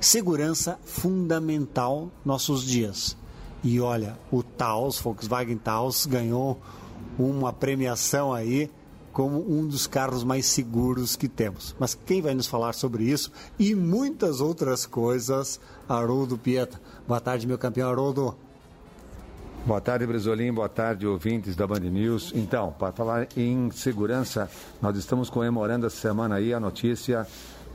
[0.00, 3.16] segurança fundamental nossos dias.
[3.62, 6.58] E olha, o Taos, Volkswagen Taos, ganhou
[7.18, 8.70] uma premiação aí
[9.12, 11.74] como um dos carros mais seguros que temos.
[11.78, 16.80] Mas quem vai nos falar sobre isso e muitas outras coisas, Haroldo Pieta.
[17.06, 18.34] Boa tarde, meu campeão Haroldo.
[19.66, 20.50] Boa tarde, Brizolim.
[20.50, 22.32] Boa tarde, ouvintes da Band News.
[22.34, 27.26] Então, para falar em segurança, nós estamos comemorando essa semana aí a notícia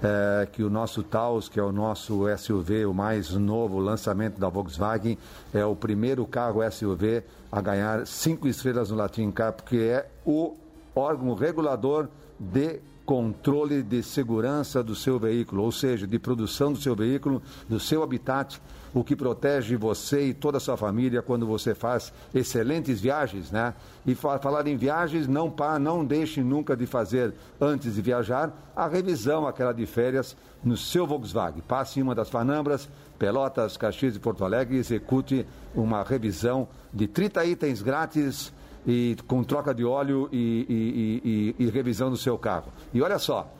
[0.03, 4.49] é, que o nosso Taos, que é o nosso SUV, o mais novo lançamento da
[4.49, 5.17] Volkswagen,
[5.53, 10.55] é o primeiro carro SUV a ganhar cinco estrelas no Latin Cup, que é o
[10.95, 12.07] órgão regulador
[12.39, 17.79] de controle de segurança do seu veículo, ou seja, de produção do seu veículo, do
[17.79, 18.59] seu habitat
[18.95, 23.73] o que protege você e toda a sua família quando você faz excelentes viagens, né?
[24.05, 28.87] E falar em viagens, não, pá, não deixe nunca de fazer, antes de viajar, a
[28.87, 31.61] revisão, aquela de férias, no seu Volkswagen.
[31.67, 32.87] Passe em uma das Panambras,
[33.19, 38.53] Pelotas, Caxias e Porto Alegre e execute uma revisão de 30 itens grátis
[38.87, 42.71] e com troca de óleo e, e, e, e revisão do seu carro.
[42.93, 43.53] E olha só,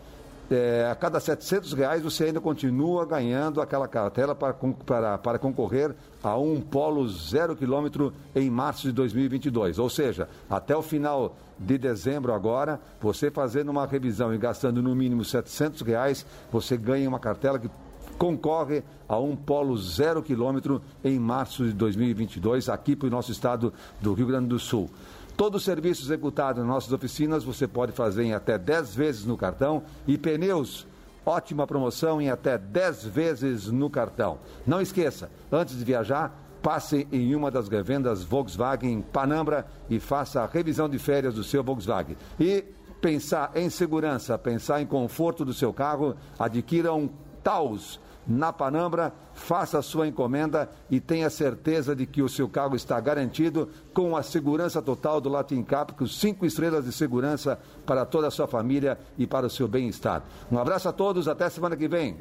[0.52, 5.96] é, a cada 700 reais você ainda continua ganhando aquela cartela para, para, para concorrer
[6.24, 9.80] a um polo zero quilômetro em março de 2022.
[9.80, 14.96] Ou seja, até o final de dezembro agora, você fazendo uma revisão e gastando no
[14.96, 17.70] mínimo 700 reais, você ganha uma cartela que
[18.18, 23.74] concorre a um polo zero quilômetro em março de 2022 aqui para o nosso estado
[24.02, 24.90] do Rio Grande do Sul.
[25.38, 29.38] Todo o serviço executado nas nossas oficinas você pode fazer em até 10 vezes no
[29.38, 30.88] cartão e pneus
[31.26, 34.38] ótima promoção em até 10 vezes no cartão.
[34.66, 40.42] Não esqueça, antes de viajar, passe em uma das revendas Volkswagen em Panambra e faça
[40.42, 42.16] a revisão de férias do seu Volkswagen.
[42.40, 42.64] E
[43.02, 47.10] pensar em segurança, pensar em conforto do seu carro, adquira um
[47.44, 52.76] Taos na Panambra, faça a sua encomenda e tenha certeza de que o seu carro
[52.76, 58.06] está garantido com a segurança total do Latin Cap, com cinco estrelas de segurança para
[58.06, 60.24] toda a sua família e para o seu bem-estar.
[60.52, 62.18] Um abraço a todos, até semana que vem.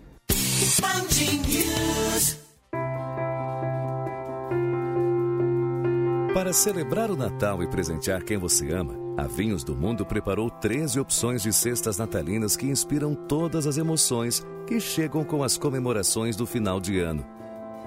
[6.35, 10.99] Para celebrar o Natal e presentear quem você ama, a Vinhos do Mundo preparou 13
[10.99, 16.45] opções de cestas natalinas que inspiram todas as emoções que chegam com as comemorações do
[16.45, 17.25] final de ano.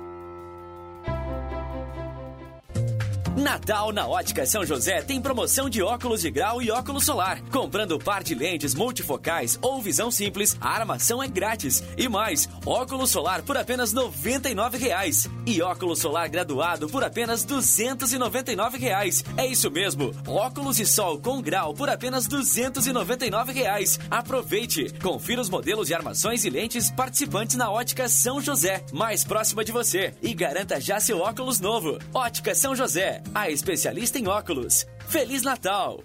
[3.36, 7.40] Natal na Ótica São José tem promoção de óculos de grau e óculos solar.
[7.50, 11.82] Comprando par de lentes multifocais ou visão simples, a armação é grátis.
[11.98, 15.28] E mais, óculos solar por apenas 99 reais.
[15.44, 19.24] E óculos solar graduado por apenas 299 reais.
[19.36, 23.98] É isso mesmo, óculos de sol com grau por apenas 299 reais.
[24.08, 29.64] Aproveite, confira os modelos de armações e lentes participantes na Ótica São José, mais próxima
[29.64, 30.14] de você.
[30.22, 31.98] E garanta já seu óculos novo.
[32.12, 34.86] Ótica São José a especialista em óculos.
[35.08, 36.02] Feliz Natal!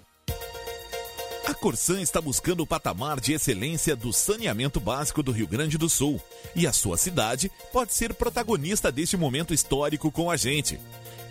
[1.46, 5.88] A Corsan está buscando o patamar de excelência do saneamento básico do Rio Grande do
[5.88, 6.20] Sul.
[6.54, 10.78] E a sua cidade pode ser protagonista deste momento histórico com a gente.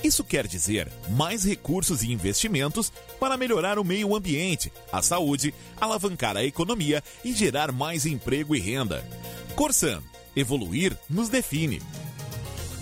[0.03, 6.35] Isso quer dizer mais recursos e investimentos para melhorar o meio ambiente, a saúde, alavancar
[6.35, 9.05] a economia e gerar mais emprego e renda.
[9.55, 10.01] Corsan,
[10.35, 11.81] evoluir nos define.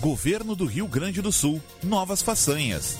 [0.00, 2.96] Governo do Rio Grande do Sul, novas façanhas.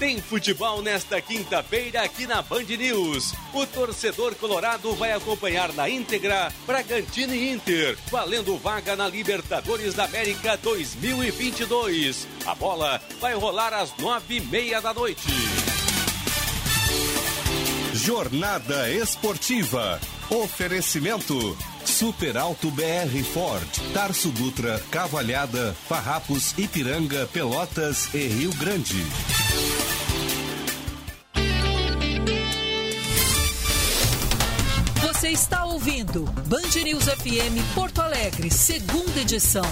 [0.00, 3.32] Tem futebol nesta quinta-feira aqui na Band News.
[3.52, 10.04] O torcedor colorado vai acompanhar na íntegra Bragantino e Inter, valendo vaga na Libertadores da
[10.04, 12.26] América 2022.
[12.44, 15.28] A bola vai rolar às nove e meia da noite.
[17.94, 20.00] Jornada Esportiva.
[20.28, 21.56] Oferecimento.
[21.94, 28.96] Super Alto BR Ford, Tarso Dutra, Cavalhada, Farrapos, Ipiranga, Pelotas e Rio Grande.
[35.02, 39.62] Você está ouvindo Band News FM Porto Alegre, segunda edição.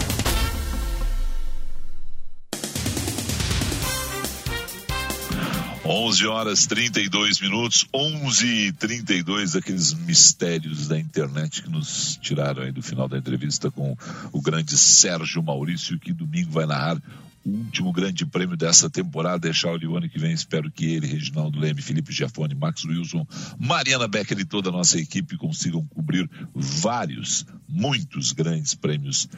[5.85, 12.71] 11 horas 32 minutos, 11 e 32 aqueles mistérios da internet que nos tiraram aí
[12.71, 13.97] do final da entrevista com
[14.31, 17.03] o grande Sérgio Maurício, que domingo vai narrar
[17.45, 19.41] o último grande prêmio dessa temporada.
[19.41, 20.33] Deixar o ano que vem.
[20.33, 23.27] Espero que ele, Reginaldo Leme, Felipe Giafone, Max Wilson,
[23.59, 29.29] Mariana Becker e toda a nossa equipe consigam cobrir vários, muitos grandes prêmios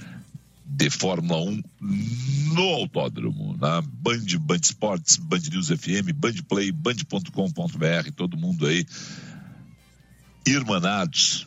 [0.77, 1.63] de Fórmula 1
[2.53, 8.85] no autódromo, na Band, Band Esportes, Band News FM, Band Play, Band.com.br, todo mundo aí.
[10.47, 11.47] Irmanados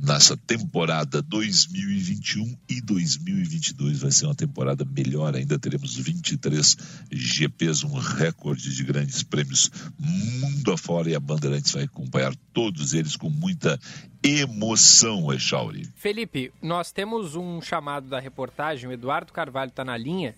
[0.00, 5.58] nessa temporada 2021 e 2022 vai ser uma temporada melhor ainda.
[5.58, 6.76] Teremos 23
[7.10, 13.16] GPs, um recorde de grandes prêmios mundo afora e a Bandeirantes vai acompanhar todos eles
[13.16, 13.78] com muita
[14.22, 15.88] emoção, Echauri.
[15.96, 20.34] Felipe, nós temos um chamado da reportagem, o Eduardo Carvalho está na linha.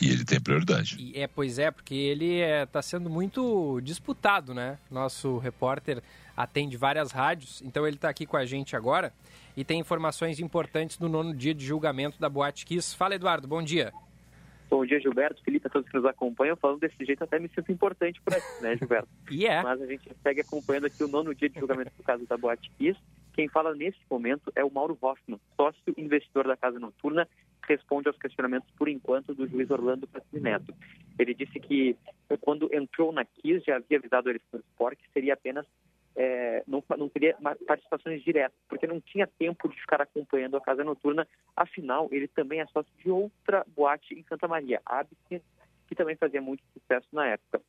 [0.00, 0.96] E ele tem prioridade.
[0.98, 4.78] E é, pois é, porque ele está é, tá sendo muito disputado, né?
[4.90, 6.02] Nosso repórter
[6.42, 9.12] atende várias rádios, então ele está aqui com a gente agora
[9.56, 12.96] e tem informações importantes do nono dia de julgamento da Boate Kiss.
[12.96, 13.92] Fala, Eduardo, bom dia.
[14.70, 16.56] Bom dia, Gilberto, Felipe, a todos que nos acompanham.
[16.56, 19.08] Falando desse jeito, até me sinto importante por aqui, né, Gilberto?
[19.30, 19.62] E é.
[19.62, 22.70] Mas a gente segue acompanhando aqui o nono dia de julgamento do caso da Boate
[22.78, 22.98] Kiss.
[23.34, 27.28] Quem fala nesse momento é o Mauro Hoffman, sócio investidor da Casa Noturna,
[27.68, 30.72] responde aos questionamentos, por enquanto, do juiz Orlando Pasquini Neto.
[31.18, 31.96] Ele disse que
[32.40, 35.66] quando entrou na Kiss, já havia avisado o Eleitor Sport que seria apenas
[36.16, 40.84] é, não, não teria participações diretas, porque não tinha tempo de ficar acompanhando a Casa
[40.84, 41.26] Noturna.
[41.56, 45.44] Afinal, ele também é sócio de outra boate em Santa Maria, a Absinthe,
[45.86, 47.60] que também fazia muito sucesso na época.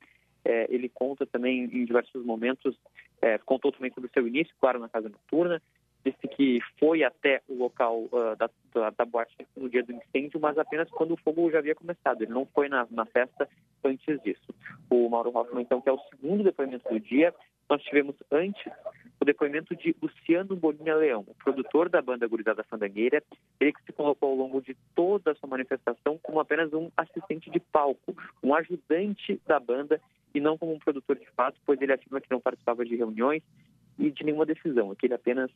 [0.44, 2.76] É, ele conta também em diversos momentos,
[3.22, 5.62] é, contou também sobre o seu início, claro, na Casa Noturna,
[6.04, 10.40] disse que foi até o local uh, da, da, da, boate no dia do incêndio,
[10.40, 12.24] mas apenas quando o fogo já havia começado.
[12.24, 13.48] Ele não foi na, na festa
[13.84, 14.54] antes disso.
[14.90, 17.34] O Mauro Hoffman, então, que é o segundo depoimento do dia,
[17.72, 18.70] nós tivemos antes
[19.18, 23.24] o depoimento de Luciano Bolinha Leão, o produtor da banda Gurizada Fandangueira,
[23.62, 27.50] ele que se colocou ao longo de toda a sua manifestação como apenas um assistente
[27.50, 30.02] de palco, um ajudante da banda
[30.36, 33.42] e não como um produtor de fato, pois ele afirma que não participava de reuniões
[33.98, 35.50] e de nenhuma decisão, que ele apenas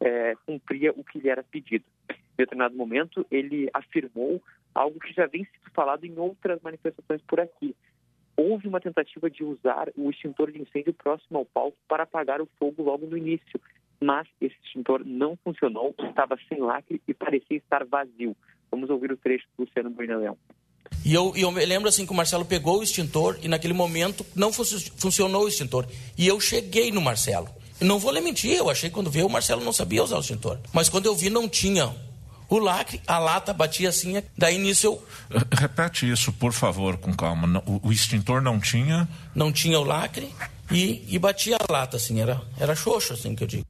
[0.00, 1.84] é, cumpria o que lhe era pedido.
[2.10, 4.42] Em determinado momento, ele afirmou
[4.74, 7.76] algo que já vem sido falado em outras manifestações por aqui,
[8.40, 12.48] houve uma tentativa de usar o extintor de incêndio próximo ao palco para apagar o
[12.58, 13.60] fogo logo no início,
[14.00, 18.34] mas esse extintor não funcionou, estava sem lacre e parecia estar vazio.
[18.70, 20.38] Vamos ouvir o trecho do Luciano Bueno
[21.04, 24.24] E eu, eu me lembro assim que o Marcelo pegou o extintor e naquele momento
[24.34, 25.86] não funcionou o extintor.
[26.16, 27.48] E eu cheguei no Marcelo.
[27.80, 30.20] Não vou lhe mentir, eu achei que quando veio o Marcelo não sabia usar o
[30.20, 30.58] extintor.
[30.72, 31.94] Mas quando eu vi não tinha
[32.50, 35.06] o lacre, a lata batia assim, daí nisso eu...
[35.52, 37.62] Repete isso, por favor, com calma.
[37.64, 39.08] O, o extintor não tinha...
[39.34, 40.28] Não tinha o lacre
[40.70, 43.64] e, e batia a lata, assim, era, era xoxo, assim, que eu digo.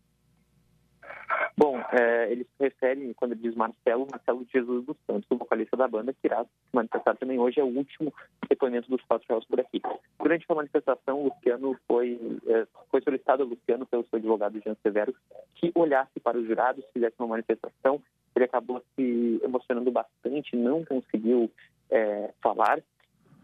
[1.60, 5.76] Bom, é, ele se refere, quando ele diz Marcelo, Marcelo Jesus dos Santos, o vocalista
[5.76, 8.14] da banda, que irá se manifestar também hoje, é o último
[8.48, 9.82] depoimento dos quatro réus por aqui.
[10.18, 15.14] Durante a manifestação, Luciano foi, é, foi solicitado a Luciano pelo seu advogado Jean Severo
[15.56, 18.00] que olhasse para os jurados, fizesse uma manifestação.
[18.34, 21.50] Ele acabou se emocionando bastante, não conseguiu
[21.90, 22.80] é, falar.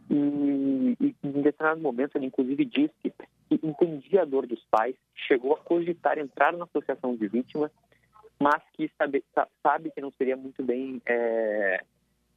[0.09, 2.95] E, e em determinado momento, ele inclusive disse
[3.51, 7.71] que entendia a dor dos pais, chegou a cogitar entrar na associação de vítimas
[8.39, 9.25] mas que sabe,
[9.63, 11.83] sabe que não seria muito bem, é,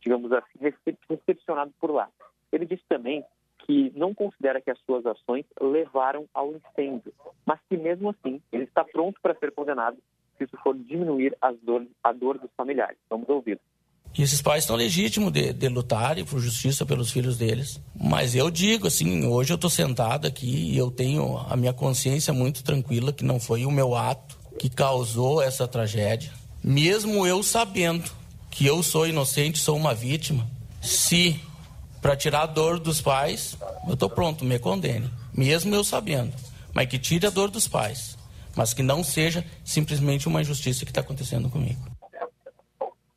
[0.02, 0.74] digamos assim,
[1.10, 2.10] recepcionado por lá.
[2.52, 3.24] Ele disse também
[3.66, 7.14] que não considera que as suas ações levaram ao incêndio,
[7.45, 9.97] mas que mesmo assim ele está pronto para ser condenado
[10.38, 12.97] se isso for diminuir as dor, a dor dos familiares.
[13.10, 13.60] Vamos ouvir.
[14.18, 17.80] E esses pais estão legítimos de, de lutarem por justiça pelos filhos deles.
[17.93, 22.34] Mas eu digo assim, hoje eu estou sentado aqui e eu tenho a minha consciência
[22.34, 26.32] muito tranquila que não foi o meu ato que causou essa tragédia,
[26.62, 28.12] mesmo eu sabendo
[28.51, 30.45] que eu sou inocente, sou uma vítima,
[30.82, 31.39] se
[32.01, 33.57] para tirar a dor dos pais,
[33.88, 36.34] eu estou pronto, me condene, mesmo eu sabendo,
[36.74, 38.18] mas que tire a dor dos pais,
[38.55, 41.80] mas que não seja simplesmente uma injustiça que está acontecendo comigo.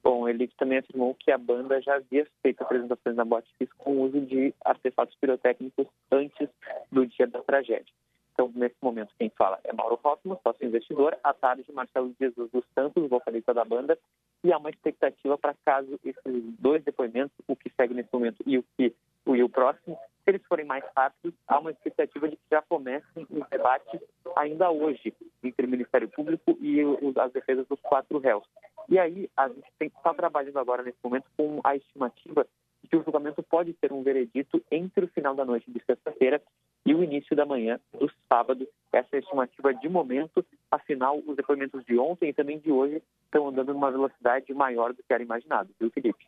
[0.04, 4.20] Bom, ele também afirmou que a banda já havia feito apresentações na Boate com uso
[4.20, 6.48] de artefatos pirotécnicos antes
[6.90, 7.92] do dia da tragédia.
[8.32, 12.64] Então, nesse momento, quem fala é Mauro Hoffman, sócio investidor, à tarde Marcelo Jesus dos
[12.74, 13.98] Santos, vocalista da banda,
[14.42, 18.58] e há uma expectativa para caso esses dois depoimentos, o que segue nesse momento e
[18.58, 22.36] o que o, e o próximo, se eles forem mais rápidos, há uma expectativa de
[22.36, 24.00] que já comecem os debates
[24.36, 26.80] ainda hoje entre o Ministério Público e
[27.20, 28.44] as defesas dos quatro réus.
[28.88, 32.46] E aí, a gente está trabalhando agora, nesse momento, com a estimativa
[32.88, 36.42] que o julgamento pode ter um veredito entre o final da noite de sexta-feira
[36.84, 38.66] e o início da manhã do sábado.
[38.92, 40.44] Essa é a estimativa de momento.
[40.70, 45.02] Afinal, os depoimentos de ontem e também de hoje estão andando numa velocidade maior do
[45.02, 46.26] que era imaginado, viu, Felipe?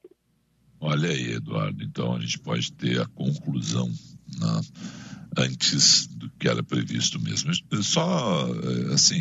[0.81, 1.83] Olha aí, Eduardo.
[1.83, 4.61] Então a gente pode ter a conclusão né,
[5.39, 7.53] antes do que era previsto mesmo.
[7.83, 8.47] Só,
[8.93, 9.21] assim,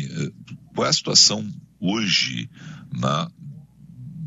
[0.74, 1.46] qual é a situação
[1.80, 2.48] hoje
[2.92, 3.30] na,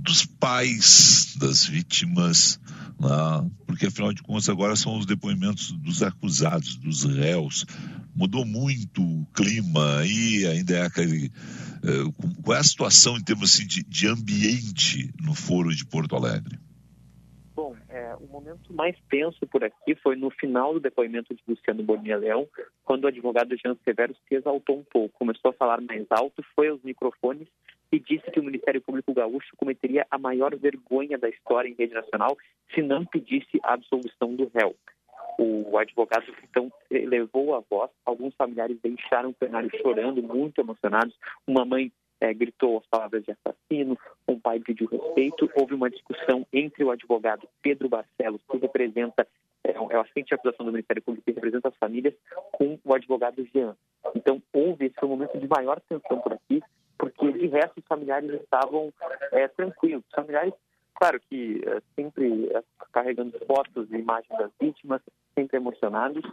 [0.07, 2.59] dos pais das vítimas
[2.99, 3.51] né?
[3.65, 7.65] porque afinal de contas agora são os depoimentos dos acusados, dos réus.
[8.15, 11.29] Mudou muito o clima aí, ainda é aquele.
[11.83, 16.15] É, qual é a situação em termos assim, de, de ambiente no Foro de Porto
[16.15, 16.57] Alegre?
[17.55, 21.83] Bom, é, o momento mais tenso por aqui foi no final do depoimento de Luciano
[21.83, 22.47] Bonilla Leão,
[22.83, 26.69] quando o advogado Jean Severo se exaltou um pouco, começou a falar mais alto, foi
[26.69, 27.47] aos microfones
[27.91, 31.93] e disse que o Ministério Público Gaúcho cometeria a maior vergonha da história em rede
[31.93, 32.37] nacional
[32.73, 34.75] se não pedisse a absolvição do réu.
[35.39, 37.91] O advogado, então, levou a voz.
[38.05, 41.15] Alguns familiares deixaram o plenário chorando, muito emocionados.
[41.45, 45.49] Uma mãe é, gritou as palavras de assassino, um pai pediu respeito.
[45.55, 49.27] Houve uma discussão entre o advogado Pedro Barcelos, que representa,
[49.63, 52.15] é, é o assistente de acusação do Ministério Público, que representa as famílias,
[52.51, 53.75] com o advogado Jean.
[54.15, 56.63] Então, houve esse momento de maior tensão por aqui
[56.97, 58.91] porque de resto os familiares estavam
[59.31, 60.03] é, tranquilos.
[60.07, 60.53] Os familiares,
[60.95, 65.01] claro que é, sempre é, carregando fotos e imagens das vítimas,
[65.35, 66.23] sempre emocionados,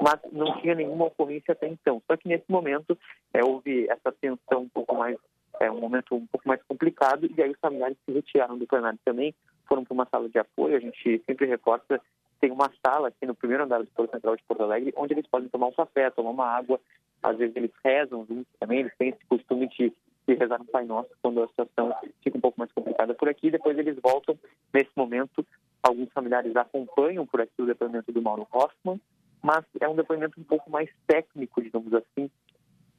[0.00, 2.02] mas não tinha nenhuma ocorrência até então.
[2.06, 2.96] Só que nesse momento
[3.34, 5.16] é, houve essa tensão um pouco mais,
[5.60, 8.98] é um momento um pouco mais complicado, e aí os familiares se retiraram do plenário
[9.04, 9.34] também,
[9.66, 10.76] foram para uma sala de apoio.
[10.76, 12.00] A gente sempre reporta
[12.42, 15.26] tem uma sala aqui no primeiro andar do Foro Central de Porto Alegre, onde eles
[15.28, 16.80] podem tomar um café, tomar uma água.
[17.22, 19.92] Às vezes eles rezam juntos também, eles têm esse costume de
[20.26, 23.50] de rezar no Pai Nosso quando a situação fica um pouco mais complicada por aqui.
[23.50, 24.38] Depois eles voltam.
[24.72, 25.44] Nesse momento,
[25.82, 29.00] alguns familiares acompanham por aqui o depoimento do Mauro Hoffman,
[29.42, 32.30] mas é um depoimento um pouco mais técnico, digamos assim.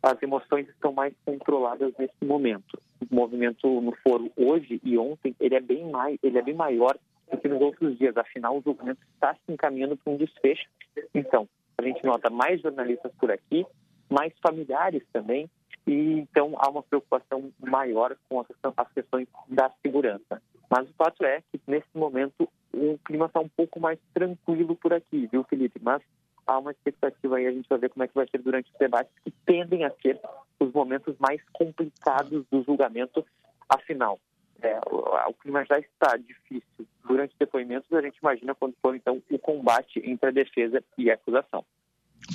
[0.01, 2.77] As emoções estão mais controladas nesse momento.
[3.09, 6.97] O movimento no foro hoje e ontem ele é bem mais, ele é bem maior
[7.31, 8.15] do que nos outros dias.
[8.17, 10.67] Afinal, o julgamento está se encaminhando para um desfecho.
[11.15, 11.47] Então,
[11.77, 13.65] a gente nota mais jornalistas por aqui,
[14.09, 15.49] mais familiares também,
[15.85, 20.41] e então há uma preocupação maior com as questões da segurança.
[20.69, 24.93] Mas o fato é que nesse momento o clima está um pouco mais tranquilo por
[24.93, 25.79] aqui, viu, Felipe?
[25.81, 26.01] Mas
[26.47, 28.77] há uma expectativa aí, a gente vai ver como é que vai ser durante os
[28.77, 30.19] debates, que tendem a ser
[30.59, 33.25] os momentos mais complicados do julgamento.
[33.69, 34.19] Afinal,
[34.61, 39.21] é, o, clima já está difícil durante os depoimentos, a gente imagina quando for então
[39.29, 41.65] o combate entre a defesa e a acusação.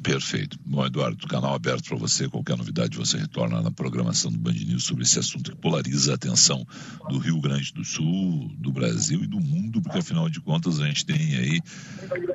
[0.02, 0.58] Perfeito.
[0.64, 2.28] Bom, Eduardo, canal aberto para você.
[2.28, 6.14] Qualquer novidade você retorna na programação do Band News sobre esse assunto que polariza a
[6.14, 6.66] atenção
[7.08, 10.86] do Rio Grande do Sul, do Brasil e do mundo, porque afinal de contas a
[10.86, 11.60] gente tem aí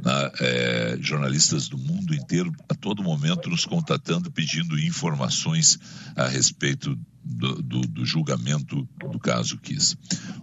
[0.01, 5.79] na, é, jornalistas do mundo inteiro a todo momento nos contatando, pedindo informações
[6.15, 9.95] a respeito do, do, do julgamento do caso Kiss.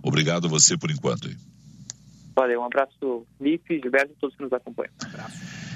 [0.02, 1.28] Obrigado a você por enquanto.
[2.34, 4.92] Valeu, um abraço, Lipe, Gilberto e todos que nos acompanham.
[5.02, 5.69] Um abraço.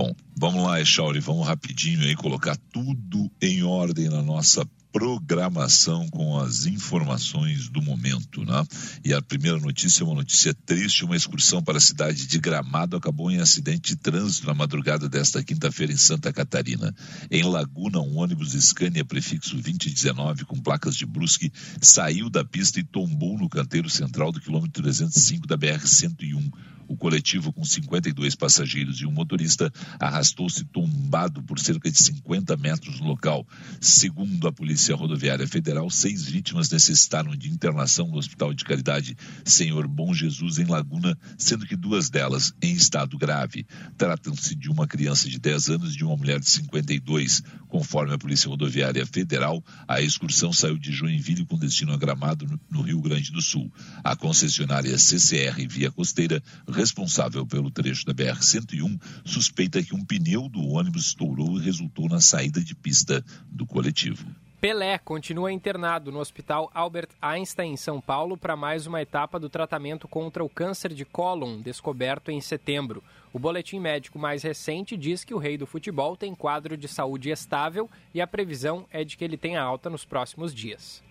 [0.00, 6.38] Bom, vamos lá, Echauri, vamos rapidinho aí colocar tudo em ordem na nossa programação com
[6.38, 8.64] as informações do momento, né?
[9.04, 12.96] E a primeira notícia é uma notícia triste, uma excursão para a cidade de Gramado
[12.96, 16.94] acabou em acidente de trânsito na madrugada desta quinta-feira em Santa Catarina.
[17.30, 22.84] Em Laguna, um ônibus Scania prefixo 2019 com placas de Brusque saiu da pista e
[22.84, 26.50] tombou no canteiro central do quilômetro 305 da BR 101
[26.90, 32.98] o coletivo, com 52 passageiros e um motorista, arrastou-se tombado por cerca de 50 metros
[32.98, 33.46] no local.
[33.80, 39.86] Segundo a Polícia Rodoviária Federal, seis vítimas necessitaram de internação no Hospital de Caridade Senhor
[39.86, 43.64] Bom Jesus, em Laguna, sendo que duas delas em estado grave.
[43.96, 47.40] Tratam-se de uma criança de 10 anos e de uma mulher de 52.
[47.68, 52.82] Conforme a Polícia Rodoviária Federal, a excursão saiu de Joinville com destino a Gramado, no
[52.82, 53.72] Rio Grande do Sul.
[54.02, 56.42] A concessionária CCR Via Costeira
[56.80, 62.20] responsável pelo trecho da BR-101, suspeita que um pneu do ônibus estourou e resultou na
[62.20, 64.26] saída de pista do coletivo.
[64.62, 69.50] Pelé continua internado no Hospital Albert Einstein, em São Paulo, para mais uma etapa do
[69.50, 73.02] tratamento contra o câncer de cólon, descoberto em setembro.
[73.32, 77.30] O boletim médico mais recente diz que o rei do futebol tem quadro de saúde
[77.30, 81.02] estável e a previsão é de que ele tenha alta nos próximos dias.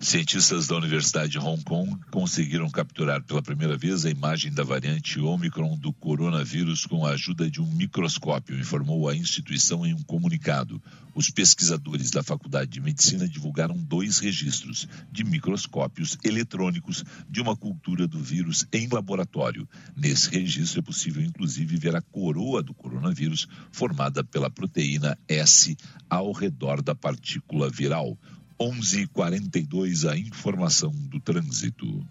[0.00, 5.20] Cientistas da Universidade de Hong Kong conseguiram capturar pela primeira vez a imagem da variante
[5.20, 10.82] Omicron do coronavírus com a ajuda de um microscópio, informou a instituição em um comunicado.
[11.14, 18.08] Os pesquisadores da Faculdade de Medicina divulgaram dois registros de microscópios eletrônicos de uma cultura
[18.08, 19.68] do vírus em laboratório.
[19.96, 25.76] Nesse registro é possível, inclusive, ver a coroa do coronavírus formada pela proteína S
[26.10, 28.18] ao redor da partícula viral.
[28.62, 32.06] 11:42 a informação do trânsito.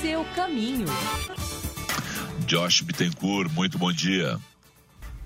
[0.00, 0.86] Seu caminho.
[2.46, 4.38] Josh Bittencourt, muito bom dia.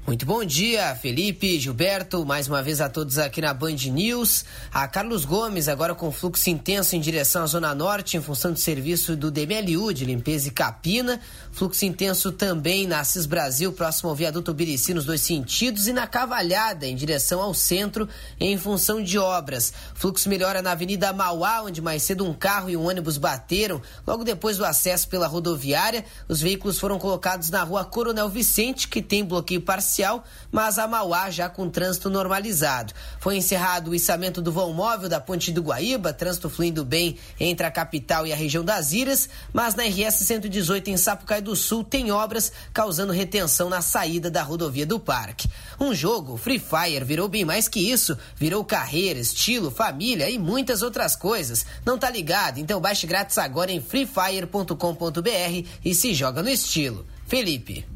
[0.06, 4.44] Muito bom dia, Felipe, Gilberto, mais uma vez a todos aqui na Band News.
[4.70, 8.58] A Carlos Gomes, agora com fluxo intenso em direção à Zona Norte, em função do
[8.58, 11.18] serviço do DMLU de limpeza e capina.
[11.52, 16.06] Fluxo intenso também na Assis Brasil, próximo ao viaduto Birici, nos dois sentidos, e na
[16.06, 18.06] Cavalhada, em direção ao centro,
[18.38, 19.72] em função de obras.
[19.94, 23.80] Fluxo melhora na Avenida Mauá, onde mais cedo um carro e um ônibus bateram.
[24.06, 29.00] Logo depois do acesso pela rodoviária, os veículos foram colocados na rua Coronel Vicente, que
[29.00, 32.92] tem bloqueio parcial parcial, mas a Mauá já com trânsito normalizado.
[33.20, 37.64] Foi encerrado o içamento do vão móvel da Ponte do Guaíba, trânsito fluindo bem entre
[37.66, 41.84] a capital e a região das Iras, mas na RS 118 em Sapucaí do Sul
[41.84, 45.48] tem obras causando retenção na saída da rodovia do Parque.
[45.78, 50.82] Um jogo, Free Fire, virou bem mais que isso, virou carreira, estilo, família e muitas
[50.82, 51.64] outras coisas.
[51.84, 52.58] Não tá ligado?
[52.58, 57.06] Então baixe grátis agora em freefire.com.br e se joga no estilo.
[57.26, 57.93] Felipe.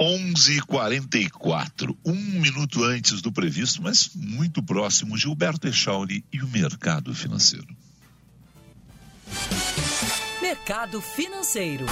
[0.00, 7.68] 11:44, um minuto antes do previsto, mas muito próximo, Gilberto Echauri e o mercado financeiro.
[10.40, 11.84] Mercado financeiro.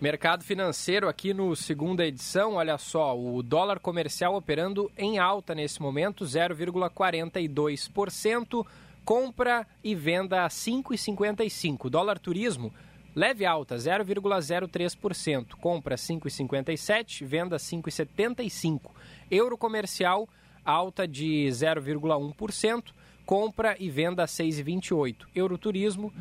[0.00, 5.82] Mercado financeiro aqui no segunda edição, olha só, o dólar comercial operando em alta nesse
[5.82, 8.66] momento, 0,42%,
[9.04, 11.90] compra e venda a 5,55.
[11.90, 12.72] Dólar turismo
[13.16, 15.54] Leve alta, 0,03%.
[15.58, 18.90] Compra 5,57, venda 5,75.
[19.30, 20.28] Euro comercial,
[20.62, 22.92] alta de 0,1%.
[23.24, 25.28] Compra e venda 6,28.
[25.34, 26.12] Euro turismo,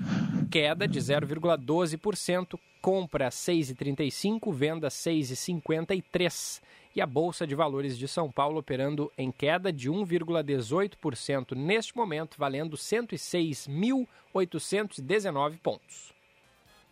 [0.49, 2.57] queda de 0,12%.
[2.81, 6.61] Compra 6,35, venda 6,53.
[6.95, 12.37] E a Bolsa de Valores de São Paulo operando em queda de 1,18% neste momento,
[12.37, 16.14] valendo 106.819 pontos.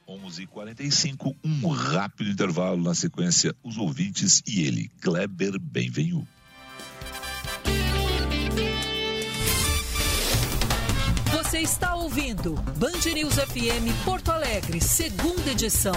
[0.08, 6.28] 11:45 um rápido intervalo na sequência os ouvintes e ele Kleber Benvenu.
[11.32, 15.94] Você está ouvindo Band News FM Porto Alegre, segunda edição.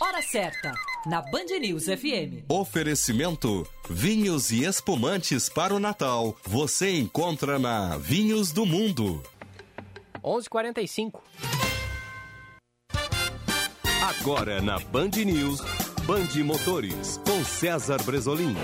[0.00, 0.72] Hora certa,
[1.04, 2.44] na Band News FM.
[2.48, 6.34] Oferecimento: vinhos e espumantes para o Natal.
[6.44, 9.22] Você encontra na Vinhos do Mundo.
[10.26, 11.22] 11:45.
[14.02, 15.60] Agora na Band News,
[16.04, 18.56] Band Motores, com César Bresolim.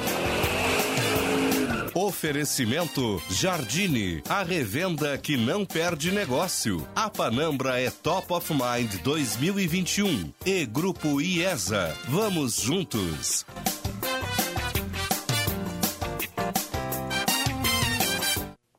[1.94, 6.86] Oferecimento Jardine, a revenda que não perde negócio.
[6.96, 11.94] A Panambra é Top of Mind 2021 e Grupo IESA.
[12.08, 13.44] Vamos juntos.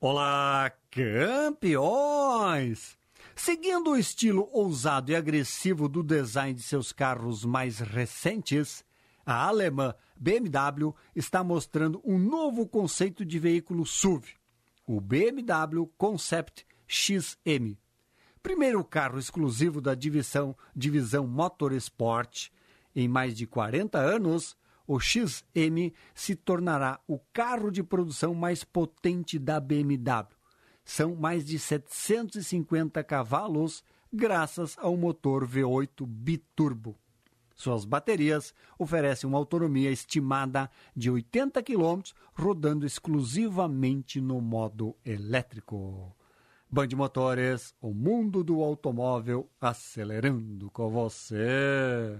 [0.05, 1.77] Olá, campeões!
[3.33, 8.83] Seguindo o estilo ousado e agressivo do design de seus carros mais recentes,
[9.25, 14.27] a alemã BMW está mostrando um novo conceito de veículo SUV,
[14.85, 17.77] o BMW Concept XM.
[18.41, 22.49] Primeiro carro exclusivo da divisão, divisão Motorsport
[22.93, 29.39] em mais de 40 anos, o XM se tornará o carro de produção mais potente
[29.39, 30.27] da BMW.
[30.83, 36.97] São mais de 750 cavalos, graças ao motor V8 biturbo.
[37.55, 42.01] Suas baterias oferecem uma autonomia estimada de 80 km,
[42.33, 46.13] rodando exclusivamente no modo elétrico.
[46.69, 52.19] Band Motores, o mundo do automóvel acelerando com você.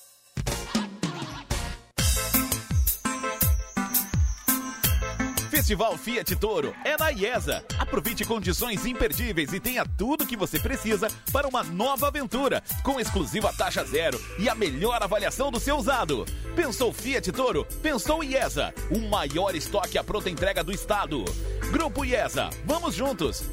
[5.61, 7.63] Festival Fiat Toro é na IESA.
[7.77, 13.53] Aproveite condições imperdíveis e tenha tudo que você precisa para uma nova aventura, com exclusiva
[13.53, 16.25] taxa zero e a melhor avaliação do seu usado.
[16.55, 17.63] Pensou Fiat Toro?
[17.79, 21.23] Pensou IESA, o maior estoque à pronta entrega do estado.
[21.71, 23.43] Grupo IESA, vamos juntos.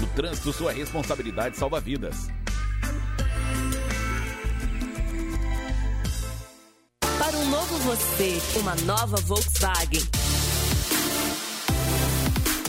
[0.00, 2.28] No trânsito, sua responsabilidade salva vidas.
[7.18, 10.19] Para um novo você, uma nova Volkswagen.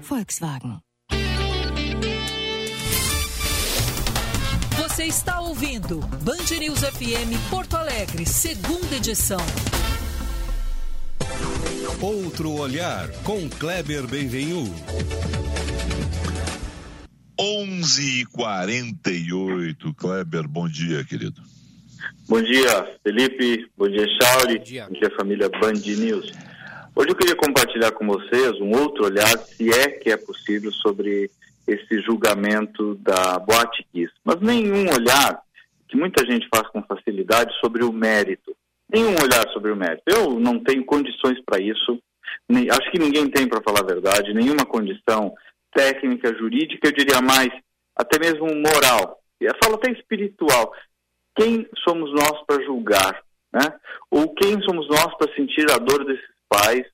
[0.00, 0.85] Volkswagen.
[4.96, 9.36] Você está ouvindo Band News FM Porto Alegre, segunda edição.
[12.00, 14.64] Outro olhar com Kleber Benvenu.
[17.38, 21.42] 11:48 Kleber, bom dia, querido.
[22.26, 23.70] Bom dia, Felipe.
[23.76, 24.56] Bom dia, Chauri.
[24.56, 24.86] Bom dia.
[24.88, 26.32] bom dia, família Band News.
[26.94, 31.30] Hoje eu queria compartilhar com vocês um outro olhar, se é que é possível, sobre
[31.66, 34.12] esse julgamento da Boate Kiss.
[34.24, 35.42] Mas nenhum olhar,
[35.88, 38.56] que muita gente faz com facilidade, sobre o mérito.
[38.92, 40.02] Nenhum olhar sobre o mérito.
[40.06, 42.00] Eu não tenho condições para isso,
[42.48, 45.34] nem, acho que ninguém tem, para falar a verdade, nenhuma condição
[45.74, 47.50] técnica, jurídica, eu diria mais,
[47.94, 49.20] até mesmo moral.
[49.40, 50.72] Eu falo até espiritual.
[51.36, 53.22] Quem somos nós para julgar?
[53.52, 53.62] Né?
[54.10, 56.84] Ou quem somos nós para sentir a dor desses pais,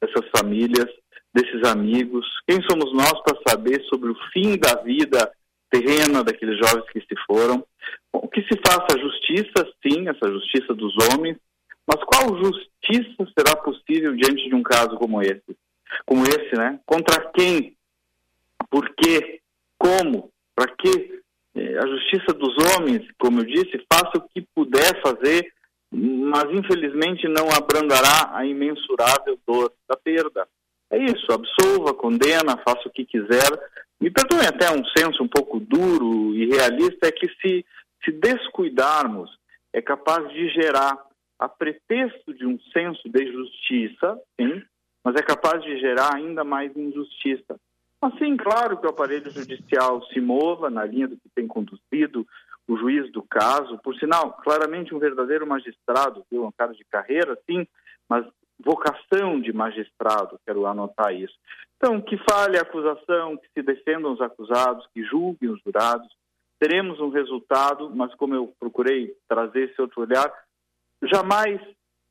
[0.00, 0.88] dessas famílias,
[1.34, 2.26] desses amigos?
[2.46, 5.32] Quem somos nós para saber sobre o fim da vida
[5.70, 7.64] terrena daqueles jovens que se foram?
[8.12, 11.36] Bom, que se faça justiça, sim, essa justiça dos homens,
[11.86, 15.56] mas qual justiça será possível diante de um caso como esse?
[16.06, 16.78] Como esse, né?
[16.86, 17.76] Contra quem?
[18.70, 19.40] Por quê?
[19.78, 20.30] Como?
[20.54, 21.20] Para quê?
[21.54, 25.52] É, a justiça dos homens, como eu disse, faça o que puder fazer,
[25.90, 30.48] mas infelizmente não abrandará a imensurável dor da perda.
[30.92, 33.48] É isso, absolva, condena, faça o que quiser.
[33.98, 37.64] Me perdoem até um senso um pouco duro e realista, é que se,
[38.04, 39.30] se descuidarmos,
[39.72, 40.98] é capaz de gerar,
[41.38, 44.62] a pretexto de um senso de justiça, sim,
[45.02, 47.58] mas é capaz de gerar ainda mais injustiça.
[48.00, 52.26] Assim, claro que o aparelho judicial se mova na linha do que tem conduzido
[52.68, 57.36] o juiz do caso, por sinal, claramente um verdadeiro magistrado, viu, um cara de carreira,
[57.48, 57.66] sim,
[58.08, 58.26] mas
[58.64, 61.34] vocação de magistrado, quero anotar isso.
[61.76, 66.08] Então, que fale a acusação, que se defendam os acusados, que julguem os jurados.
[66.58, 70.32] Teremos um resultado, mas como eu procurei trazer esse outro olhar,
[71.02, 71.60] jamais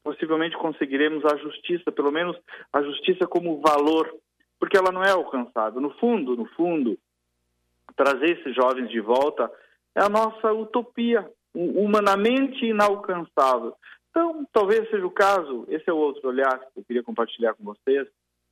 [0.03, 2.37] possivelmente conseguiremos a justiça, pelo menos
[2.73, 4.13] a justiça como valor,
[4.59, 5.79] porque ela não é alcançada.
[5.79, 6.97] No fundo, no fundo,
[7.95, 9.49] trazer esses jovens de volta
[9.95, 13.75] é a nossa utopia, humanamente inalcançável.
[14.11, 17.63] Então, talvez seja o caso, esse é o outro olhar que eu queria compartilhar com
[17.63, 18.07] vocês,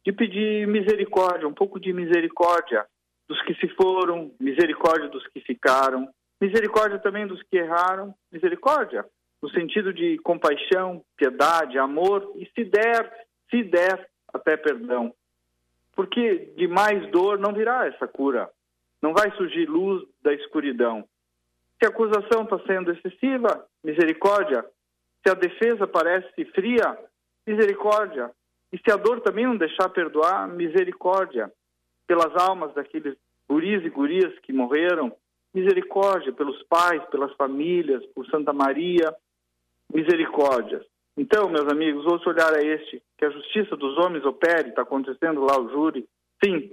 [0.05, 2.86] de pedir misericórdia, um pouco de misericórdia
[3.28, 6.10] dos que se foram, misericórdia dos que ficaram,
[6.41, 9.05] misericórdia também dos que erraram, misericórdia
[9.41, 15.14] no sentido de compaixão, piedade, amor e se der, se der até perdão.
[15.95, 18.49] Porque de mais dor não virá essa cura.
[19.01, 21.07] Não vai surgir luz da escuridão.
[21.78, 24.66] Se a acusação está sendo excessiva, misericórdia.
[25.26, 26.97] Se a defesa parece fria,
[27.45, 28.32] misericórdia.
[28.72, 31.51] E se a dor também não deixar perdoar, misericórdia.
[32.07, 33.15] Pelas almas daqueles
[33.47, 35.15] guris e gurias que morreram,
[35.53, 39.13] misericórdia pelos pais, pelas famílias, por Santa Maria,
[39.93, 40.86] misericórdia.
[41.17, 45.41] Então, meus amigos, outro olhar é este, que a justiça dos homens opere, está acontecendo
[45.41, 46.07] lá o júri,
[46.43, 46.72] sim,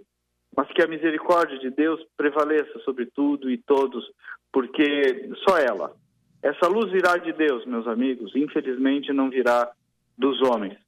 [0.57, 4.09] mas que a misericórdia de Deus prevaleça sobre tudo e todos,
[4.53, 5.94] porque só ela.
[6.47, 9.68] Essa luz virá de Deus, meus amigos, infelizmente não virá
[10.16, 10.78] dos homens.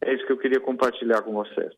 [0.00, 1.70] É isso que eu queria compartilhar com vocês.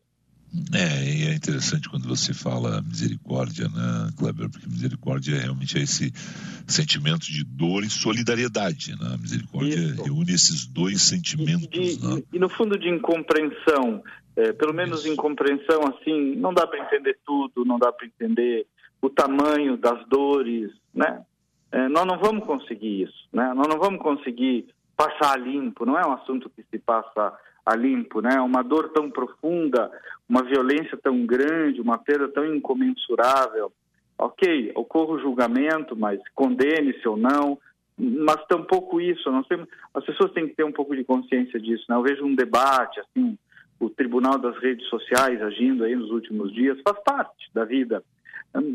[0.73, 4.49] É, e é interessante quando você fala misericórdia, né, Kleber?
[4.49, 6.13] Porque misericórdia realmente é esse
[6.65, 9.15] sentimento de dor e solidariedade, né?
[9.15, 10.03] A misericórdia Isso.
[10.03, 11.67] reúne esses dois sentimentos.
[11.73, 12.23] E, né?
[12.31, 14.01] e no fundo de incompreensão,
[14.37, 15.11] é, pelo menos Isso.
[15.11, 18.65] incompreensão assim, não dá para entender tudo, não dá para entender
[19.01, 21.21] o tamanho das dores, né?
[21.75, 23.53] É, nós não vamos conseguir isso, né?
[23.53, 24.65] Nós não vamos conseguir
[24.95, 28.39] passar a limpo, não é um assunto que se passa a limpo, né?
[28.39, 29.91] Uma dor tão profunda,
[30.29, 33.73] uma violência tão grande, uma perda tão incomensurável.
[34.17, 37.57] Ok, ocorre o julgamento, mas condene-se ou não,
[37.97, 39.29] mas tampouco isso.
[39.29, 41.83] Nós temos, as pessoas têm que ter um pouco de consciência disso.
[41.89, 41.97] Né?
[41.97, 43.37] Eu vejo um debate, assim,
[43.81, 48.01] o Tribunal das Redes Sociais agindo aí nos últimos dias, faz parte da vida.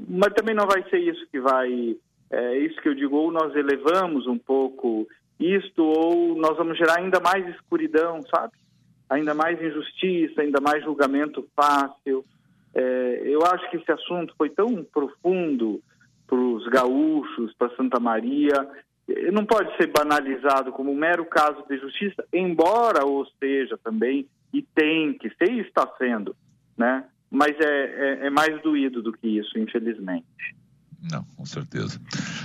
[0.07, 1.97] Mas também não vai ser isso que vai.
[2.31, 5.07] É isso que eu digo, ou nós elevamos um pouco
[5.39, 8.53] isto, ou nós vamos gerar ainda mais escuridão, sabe?
[9.11, 12.25] ainda mais injustiça, ainda mais julgamento fácil.
[12.73, 15.83] É, eu acho que esse assunto foi tão profundo
[16.29, 18.55] para os gaúchos, para Santa Maria,
[19.33, 24.63] não pode ser banalizado como um mero caso de justiça, embora ou seja também, e
[24.63, 26.37] tem que ser e está sendo,
[26.79, 27.05] né?
[27.29, 30.25] Mas é, é, é mais doído do que isso, infelizmente.
[31.03, 32.01] Não, com certeza.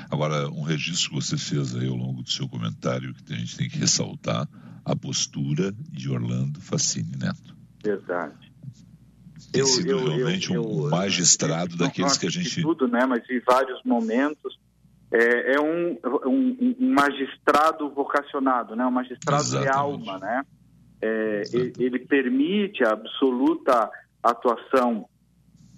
[0.10, 3.58] Agora, um registro que você fez aí ao longo do seu comentário, que a gente
[3.58, 4.48] tem que ressaltar,
[4.86, 7.56] a postura de Orlando Facini Neto.
[7.84, 8.54] Verdade.
[9.52, 12.62] Tem eu, sido eu, realmente eu, um magistrado daqueles que a gente.
[12.62, 13.06] tudo, né?
[13.06, 14.60] Mas em vários momentos
[15.12, 18.86] é, é um, um, um, magistrado vocacionado, né?
[18.86, 19.72] Um magistrado Exatamente.
[19.72, 20.44] de alma, né?
[21.02, 21.44] É,
[21.80, 23.90] ele permite a absoluta
[24.24, 25.08] atuação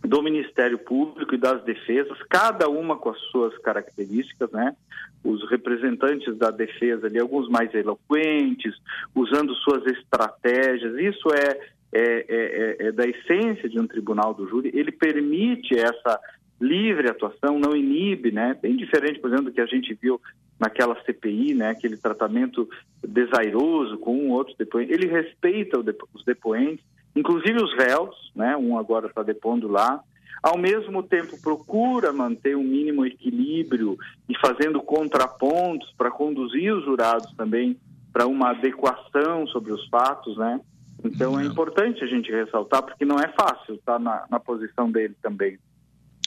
[0.03, 4.75] do Ministério Público e das defesas, cada uma com as suas características, né?
[5.23, 8.75] Os representantes da defesa ali, alguns mais eloquentes,
[9.13, 11.59] usando suas estratégias, isso é,
[11.91, 16.19] é, é, é da essência de um tribunal do júri, ele permite essa
[16.59, 18.57] livre atuação, não inibe, né?
[18.61, 20.19] Bem diferente, por exemplo, do que a gente viu
[20.59, 21.69] naquela CPI, né?
[21.69, 22.67] Aquele tratamento
[23.05, 24.91] desairoso com um outro depoente.
[24.91, 26.83] Ele respeita os depoentes,
[27.17, 28.55] inclusive os réus, né?
[28.55, 30.01] Um agora está depondo lá.
[30.43, 33.97] Ao mesmo tempo, procura manter um mínimo equilíbrio
[34.29, 37.75] e fazendo contrapontos para conduzir os jurados também
[38.13, 40.61] para uma adequação sobre os fatos, né?
[41.03, 45.15] Então é importante a gente ressaltar, porque não é fácil estar na, na posição dele
[45.21, 45.57] também.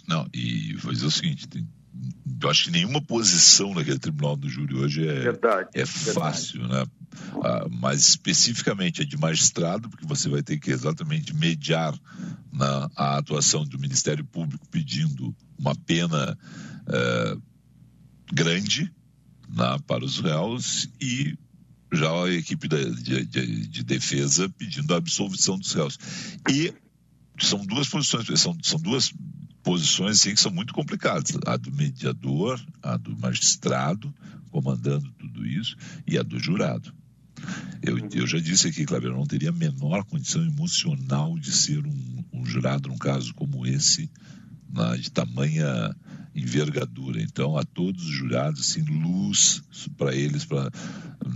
[0.09, 1.67] Não, e vou dizer o seguinte: tem,
[2.43, 6.91] eu acho que nenhuma posição naquele tribunal do júri hoje é, verdade, é fácil, verdade.
[6.91, 7.11] né?
[7.45, 11.99] Ah, mas especificamente é de magistrado, porque você vai ter que exatamente mediar
[12.53, 16.39] na, a atuação do Ministério Público pedindo uma pena
[16.89, 17.37] eh,
[18.33, 18.93] grande
[19.49, 21.37] né, para os réus e
[21.93, 25.99] já a equipe de, de, de, defesa pedindo a absolvição dos réus.
[26.49, 26.73] E
[27.39, 29.13] são duas posições, são, são duas
[29.63, 31.37] posições assim, que são muito complicadas.
[31.47, 34.13] A do mediador, a do magistrado,
[34.51, 36.93] comandando tudo isso, e a do jurado.
[37.83, 42.25] Eu, eu já disse aqui, eu não teria a menor condição emocional de ser um,
[42.33, 44.11] um jurado num caso como esse,
[44.69, 45.95] na, de tamanha
[46.35, 47.21] envergadura.
[47.23, 49.63] Então, a todos os jurados, assim, luz
[49.97, 50.71] para eles pra,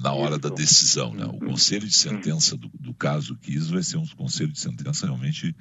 [0.01, 1.15] na hora da decisão.
[1.15, 1.25] Né?
[1.25, 5.55] O conselho de sentença do, do caso Kiss vai ser um conselho de sentença realmente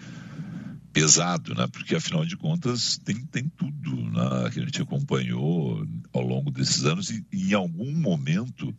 [0.94, 1.68] pesado, né?
[1.72, 4.50] Porque afinal de contas tem, tem tudo né?
[4.54, 8.74] que a gente acompanhou ao longo desses anos e, e em algum momento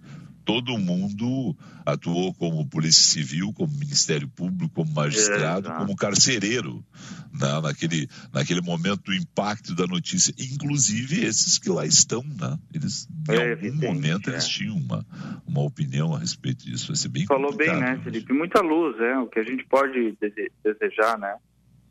[0.44, 6.84] todo mundo atuou como polícia civil, como ministério público, como magistrado, é, como carcereiro
[7.32, 7.60] né?
[7.62, 10.32] naquele, naquele momento do impacto da notícia.
[10.38, 12.58] Inclusive esses que lá estão, né?
[12.72, 14.48] Eles, em é, algum momento, eles é.
[14.48, 15.04] tinham uma,
[15.46, 16.88] uma opinião a respeito disso.
[16.88, 18.32] Vai ser bem Falou bem, né, Felipe?
[18.32, 20.16] Muita luz, é o que a gente pode
[20.62, 21.34] desejar, né?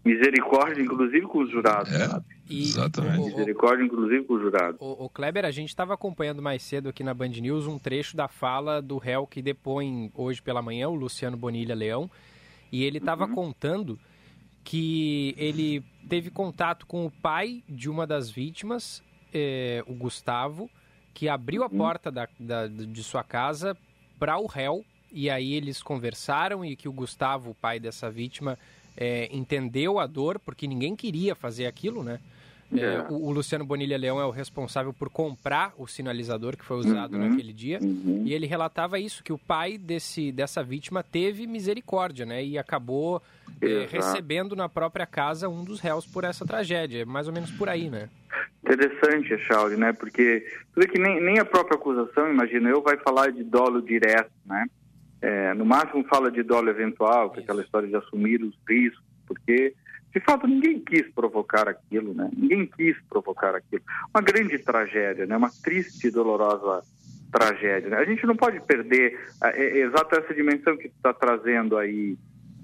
[0.06, 1.94] Misericórdia, inclusive com os jurados.
[1.94, 3.20] É, exatamente.
[3.20, 4.82] O, Misericórdia, inclusive com os jurados.
[4.82, 8.18] O, o Kleber, a gente estava acompanhando mais cedo aqui na Band News um trecho
[8.18, 12.12] da fala do réu que depõe hoje pela manhã, o Luciano Bonilha Leão,
[12.70, 13.34] e ele estava uhum.
[13.34, 13.98] contando
[14.64, 19.02] que ele teve contato com o pai de uma das vítimas,
[19.34, 20.70] eh, o Gustavo,
[21.14, 21.78] que abriu a uhum.
[21.78, 23.78] porta da, da, de sua casa
[24.20, 28.58] para o réu, e aí eles conversaram e que o Gustavo, o pai dessa vítima,
[28.96, 32.20] é, entendeu a dor, porque ninguém queria fazer aquilo, né?
[32.76, 33.02] É, é.
[33.10, 37.16] o, o, Luciano Bonilha Leão é o responsável por comprar o sinalizador que foi usado
[37.16, 37.80] uhum, naquele dia.
[37.82, 38.24] Uhum.
[38.26, 42.44] E ele relatava isso, que o pai desse, dessa vítima teve misericórdia, né?
[42.44, 43.22] E acabou
[43.62, 47.02] é, recebendo na própria casa um dos réus por essa tragédia.
[47.02, 48.10] É mais ou menos por aí, né?
[48.64, 49.94] Interessante, Chauri, né?
[49.94, 54.32] Porque tudo que nem, nem a própria acusação, imagina eu, vai falar de dolo direto,
[54.46, 54.66] né?
[55.24, 59.02] É, no máximo fala de dolo eventual, que é aquela história de assumir os riscos,
[59.26, 59.74] porque
[60.14, 62.30] de fato ninguém quis provocar aquilo, né?
[62.36, 63.82] Ninguém quis provocar aquilo.
[64.14, 65.38] Uma grande tragédia, né?
[65.38, 66.84] Uma triste e dolorosa
[67.32, 67.90] tragédia.
[67.90, 67.98] Né?
[67.98, 72.18] A gente não pode perder é, é, exata essa dimensão que está trazendo aí.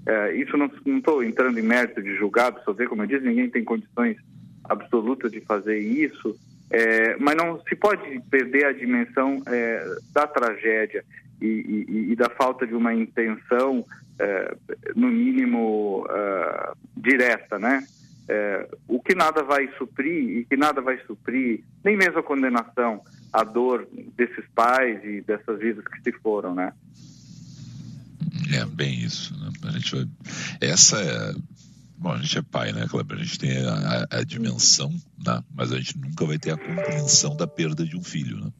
[0.06, 0.66] É, isso não
[0.98, 4.18] estou entrando em mérito de julgado, só ver como eu disse, ninguém tem condições
[4.64, 6.38] absolutas de fazer isso.
[6.70, 9.82] É, mas não se pode perder a dimensão é,
[10.12, 11.02] da tragédia
[11.40, 13.84] e, e, e, da falta de uma intenção,
[14.18, 14.56] é,
[14.94, 17.86] no mínimo, é, direta, né?
[18.28, 23.02] É, o que nada vai suprir e que nada vai suprir, nem mesmo a condenação,
[23.32, 26.72] a dor desses pais e dessas vidas que se foram, né?
[28.52, 29.36] É bem isso.
[29.38, 29.50] Né?
[29.64, 30.06] A gente vai...
[30.60, 31.34] Essa é
[32.00, 33.18] Bom, a gente é pai, né, Kleber?
[33.18, 34.90] A gente tem a, a, a dimensão,
[35.22, 35.44] né?
[35.54, 38.50] mas a gente nunca vai ter a compreensão da perda de um filho, né?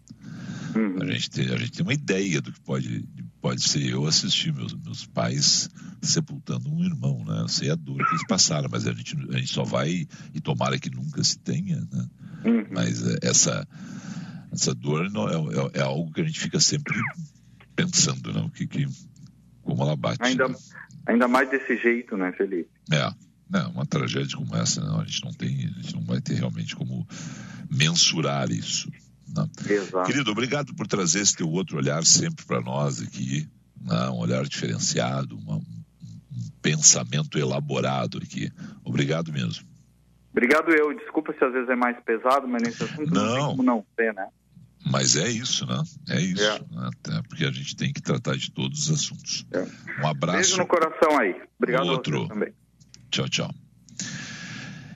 [0.74, 1.02] Uhum.
[1.02, 3.04] A, gente tem, a gente tem uma ideia do que pode,
[3.40, 5.68] pode ser eu assistir meus, meus pais
[6.02, 7.40] sepultando um irmão, né?
[7.40, 10.40] Eu sei a dor que eles passaram, mas a gente, a gente só vai, e
[10.40, 12.06] tomara que nunca se tenha, né?
[12.44, 12.66] Uhum.
[12.70, 13.66] Mas é, essa,
[14.52, 16.96] essa dor não, é, é, é, algo que a gente fica sempre
[17.74, 18.40] pensando, né?
[18.40, 18.86] O que, que,
[19.62, 20.22] como ela bate.
[20.22, 20.54] Ainda, né?
[21.06, 22.70] ainda mais desse jeito, né, Felipe?
[22.92, 23.12] É.
[23.50, 26.34] Não, uma tragédia como essa, não, a gente não tem, a gente não vai ter
[26.34, 27.04] realmente como
[27.68, 28.88] mensurar isso.
[29.34, 29.48] Né?
[30.06, 33.48] Querido, obrigado por trazer esse teu outro olhar sempre para nós aqui,
[33.80, 34.08] né?
[34.10, 38.50] um olhar diferenciado, uma, um pensamento elaborado aqui.
[38.84, 39.66] Obrigado mesmo.
[40.32, 40.94] Obrigado eu.
[40.94, 43.84] Desculpa se às vezes é mais pesado, mas nesse assunto não, não tem como não
[43.96, 44.26] ser, né?
[44.84, 45.82] Mas é isso, né?
[46.08, 46.42] É isso.
[46.42, 46.58] É.
[46.58, 47.22] Né?
[47.28, 49.46] Porque a gente tem que tratar de todos os assuntos.
[49.52, 49.66] É.
[50.02, 50.38] Um abraço.
[50.38, 51.36] Beijo no coração aí.
[51.58, 52.28] Obrigado outro.
[52.28, 52.52] também.
[53.10, 53.54] Tchau, tchau.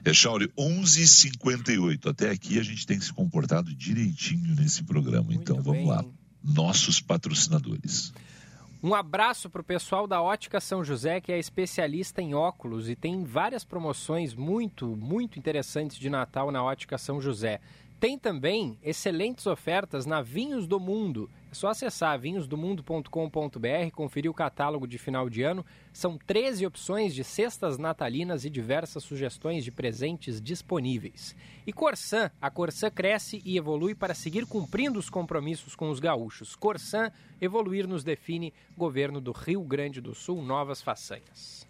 [0.05, 2.11] Echauri, 11h58.
[2.11, 5.23] Até aqui a gente tem se comportado direitinho nesse programa.
[5.23, 5.87] Muito então vamos bem.
[5.87, 6.05] lá.
[6.43, 8.13] Nossos patrocinadores.
[8.83, 12.95] Um abraço para o pessoal da Ótica São José, que é especialista em óculos e
[12.95, 17.59] tem várias promoções muito, muito interessantes de Natal na Ótica São José.
[17.99, 21.27] Tem também excelentes ofertas na Vinhos do Mundo.
[21.55, 25.65] É só acessar vinhosdomundo.com.br, conferir o catálogo de final de ano.
[25.93, 31.33] São 13 opções de cestas natalinas e diversas sugestões de presentes disponíveis.
[31.65, 36.57] E Corsan, a Corsan cresce e evolui para seguir cumprindo os compromissos com os gaúchos.
[36.57, 41.64] Corsan, evoluir nos define, governo do Rio Grande do Sul, novas façanhas.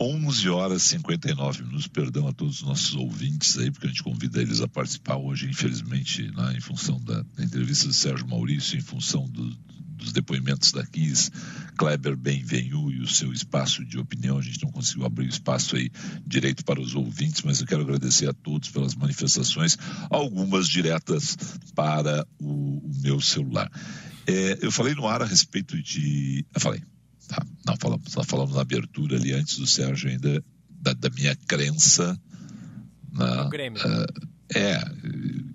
[0.00, 1.86] 11 horas e 59 minutos.
[1.86, 5.48] Perdão a todos os nossos ouvintes aí, porque a gente convida eles a participar hoje,
[5.48, 9.56] infelizmente, né, em função da, da, entrevista do Sérgio Maurício, em função do,
[9.96, 11.30] dos depoimentos da Kiss,
[11.76, 14.38] Kleber Benvenu e o seu espaço de opinião.
[14.38, 15.90] A gente não conseguiu abrir o espaço aí
[16.26, 19.78] direito para os ouvintes, mas eu quero agradecer a todos pelas manifestações,
[20.10, 21.36] algumas diretas
[21.74, 23.70] para o, o meu celular.
[24.26, 26.44] É, eu falei no ar a respeito de.
[26.54, 26.82] Eu falei,
[27.28, 31.36] Tá, não, falamos, nós falamos na abertura ali antes do Sérgio ainda da, da minha
[31.36, 32.18] crença
[33.12, 33.46] na.
[33.46, 33.80] O Grêmio.
[33.80, 34.82] Uh, é,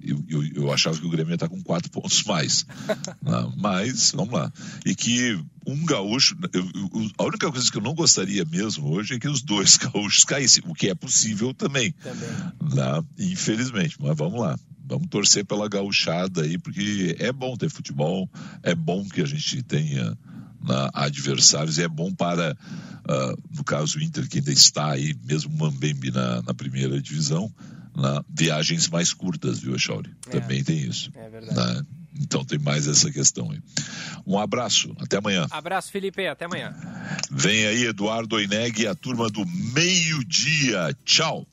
[0.01, 2.65] eu, eu, eu, achava que o Grêmio ia estar com quatro pontos mais.
[3.21, 3.53] né?
[3.55, 4.51] Mas, vamos lá.
[4.85, 6.35] E que um gaúcho.
[6.51, 6.65] Eu,
[7.17, 10.63] a única coisa que eu não gostaria mesmo hoje é que os dois gaúchos caíssem,
[10.65, 11.91] o que é possível também.
[11.91, 12.29] Também.
[12.73, 13.03] Né?
[13.19, 14.57] Infelizmente, mas vamos lá.
[14.89, 18.29] Vamos torcer pela gauchada aí, porque é bom ter futebol,
[18.63, 20.17] é bom que a gente tenha
[20.61, 25.15] né, adversários e é bom para, uh, no caso o Inter, que ainda está aí,
[25.25, 27.51] mesmo Mambembe na, na primeira divisão,
[27.95, 30.11] na, viagens mais curtas, viu, Chauri?
[30.27, 31.11] É, Também tem isso.
[31.15, 31.55] É verdade.
[31.55, 31.85] Né?
[32.19, 33.61] Então tem mais essa questão aí.
[34.25, 35.45] Um abraço, até amanhã.
[35.51, 36.73] Abraço, Felipe, até amanhã.
[37.31, 40.95] Vem aí Eduardo Oineg e a turma do meio-dia.
[41.05, 41.47] Tchau.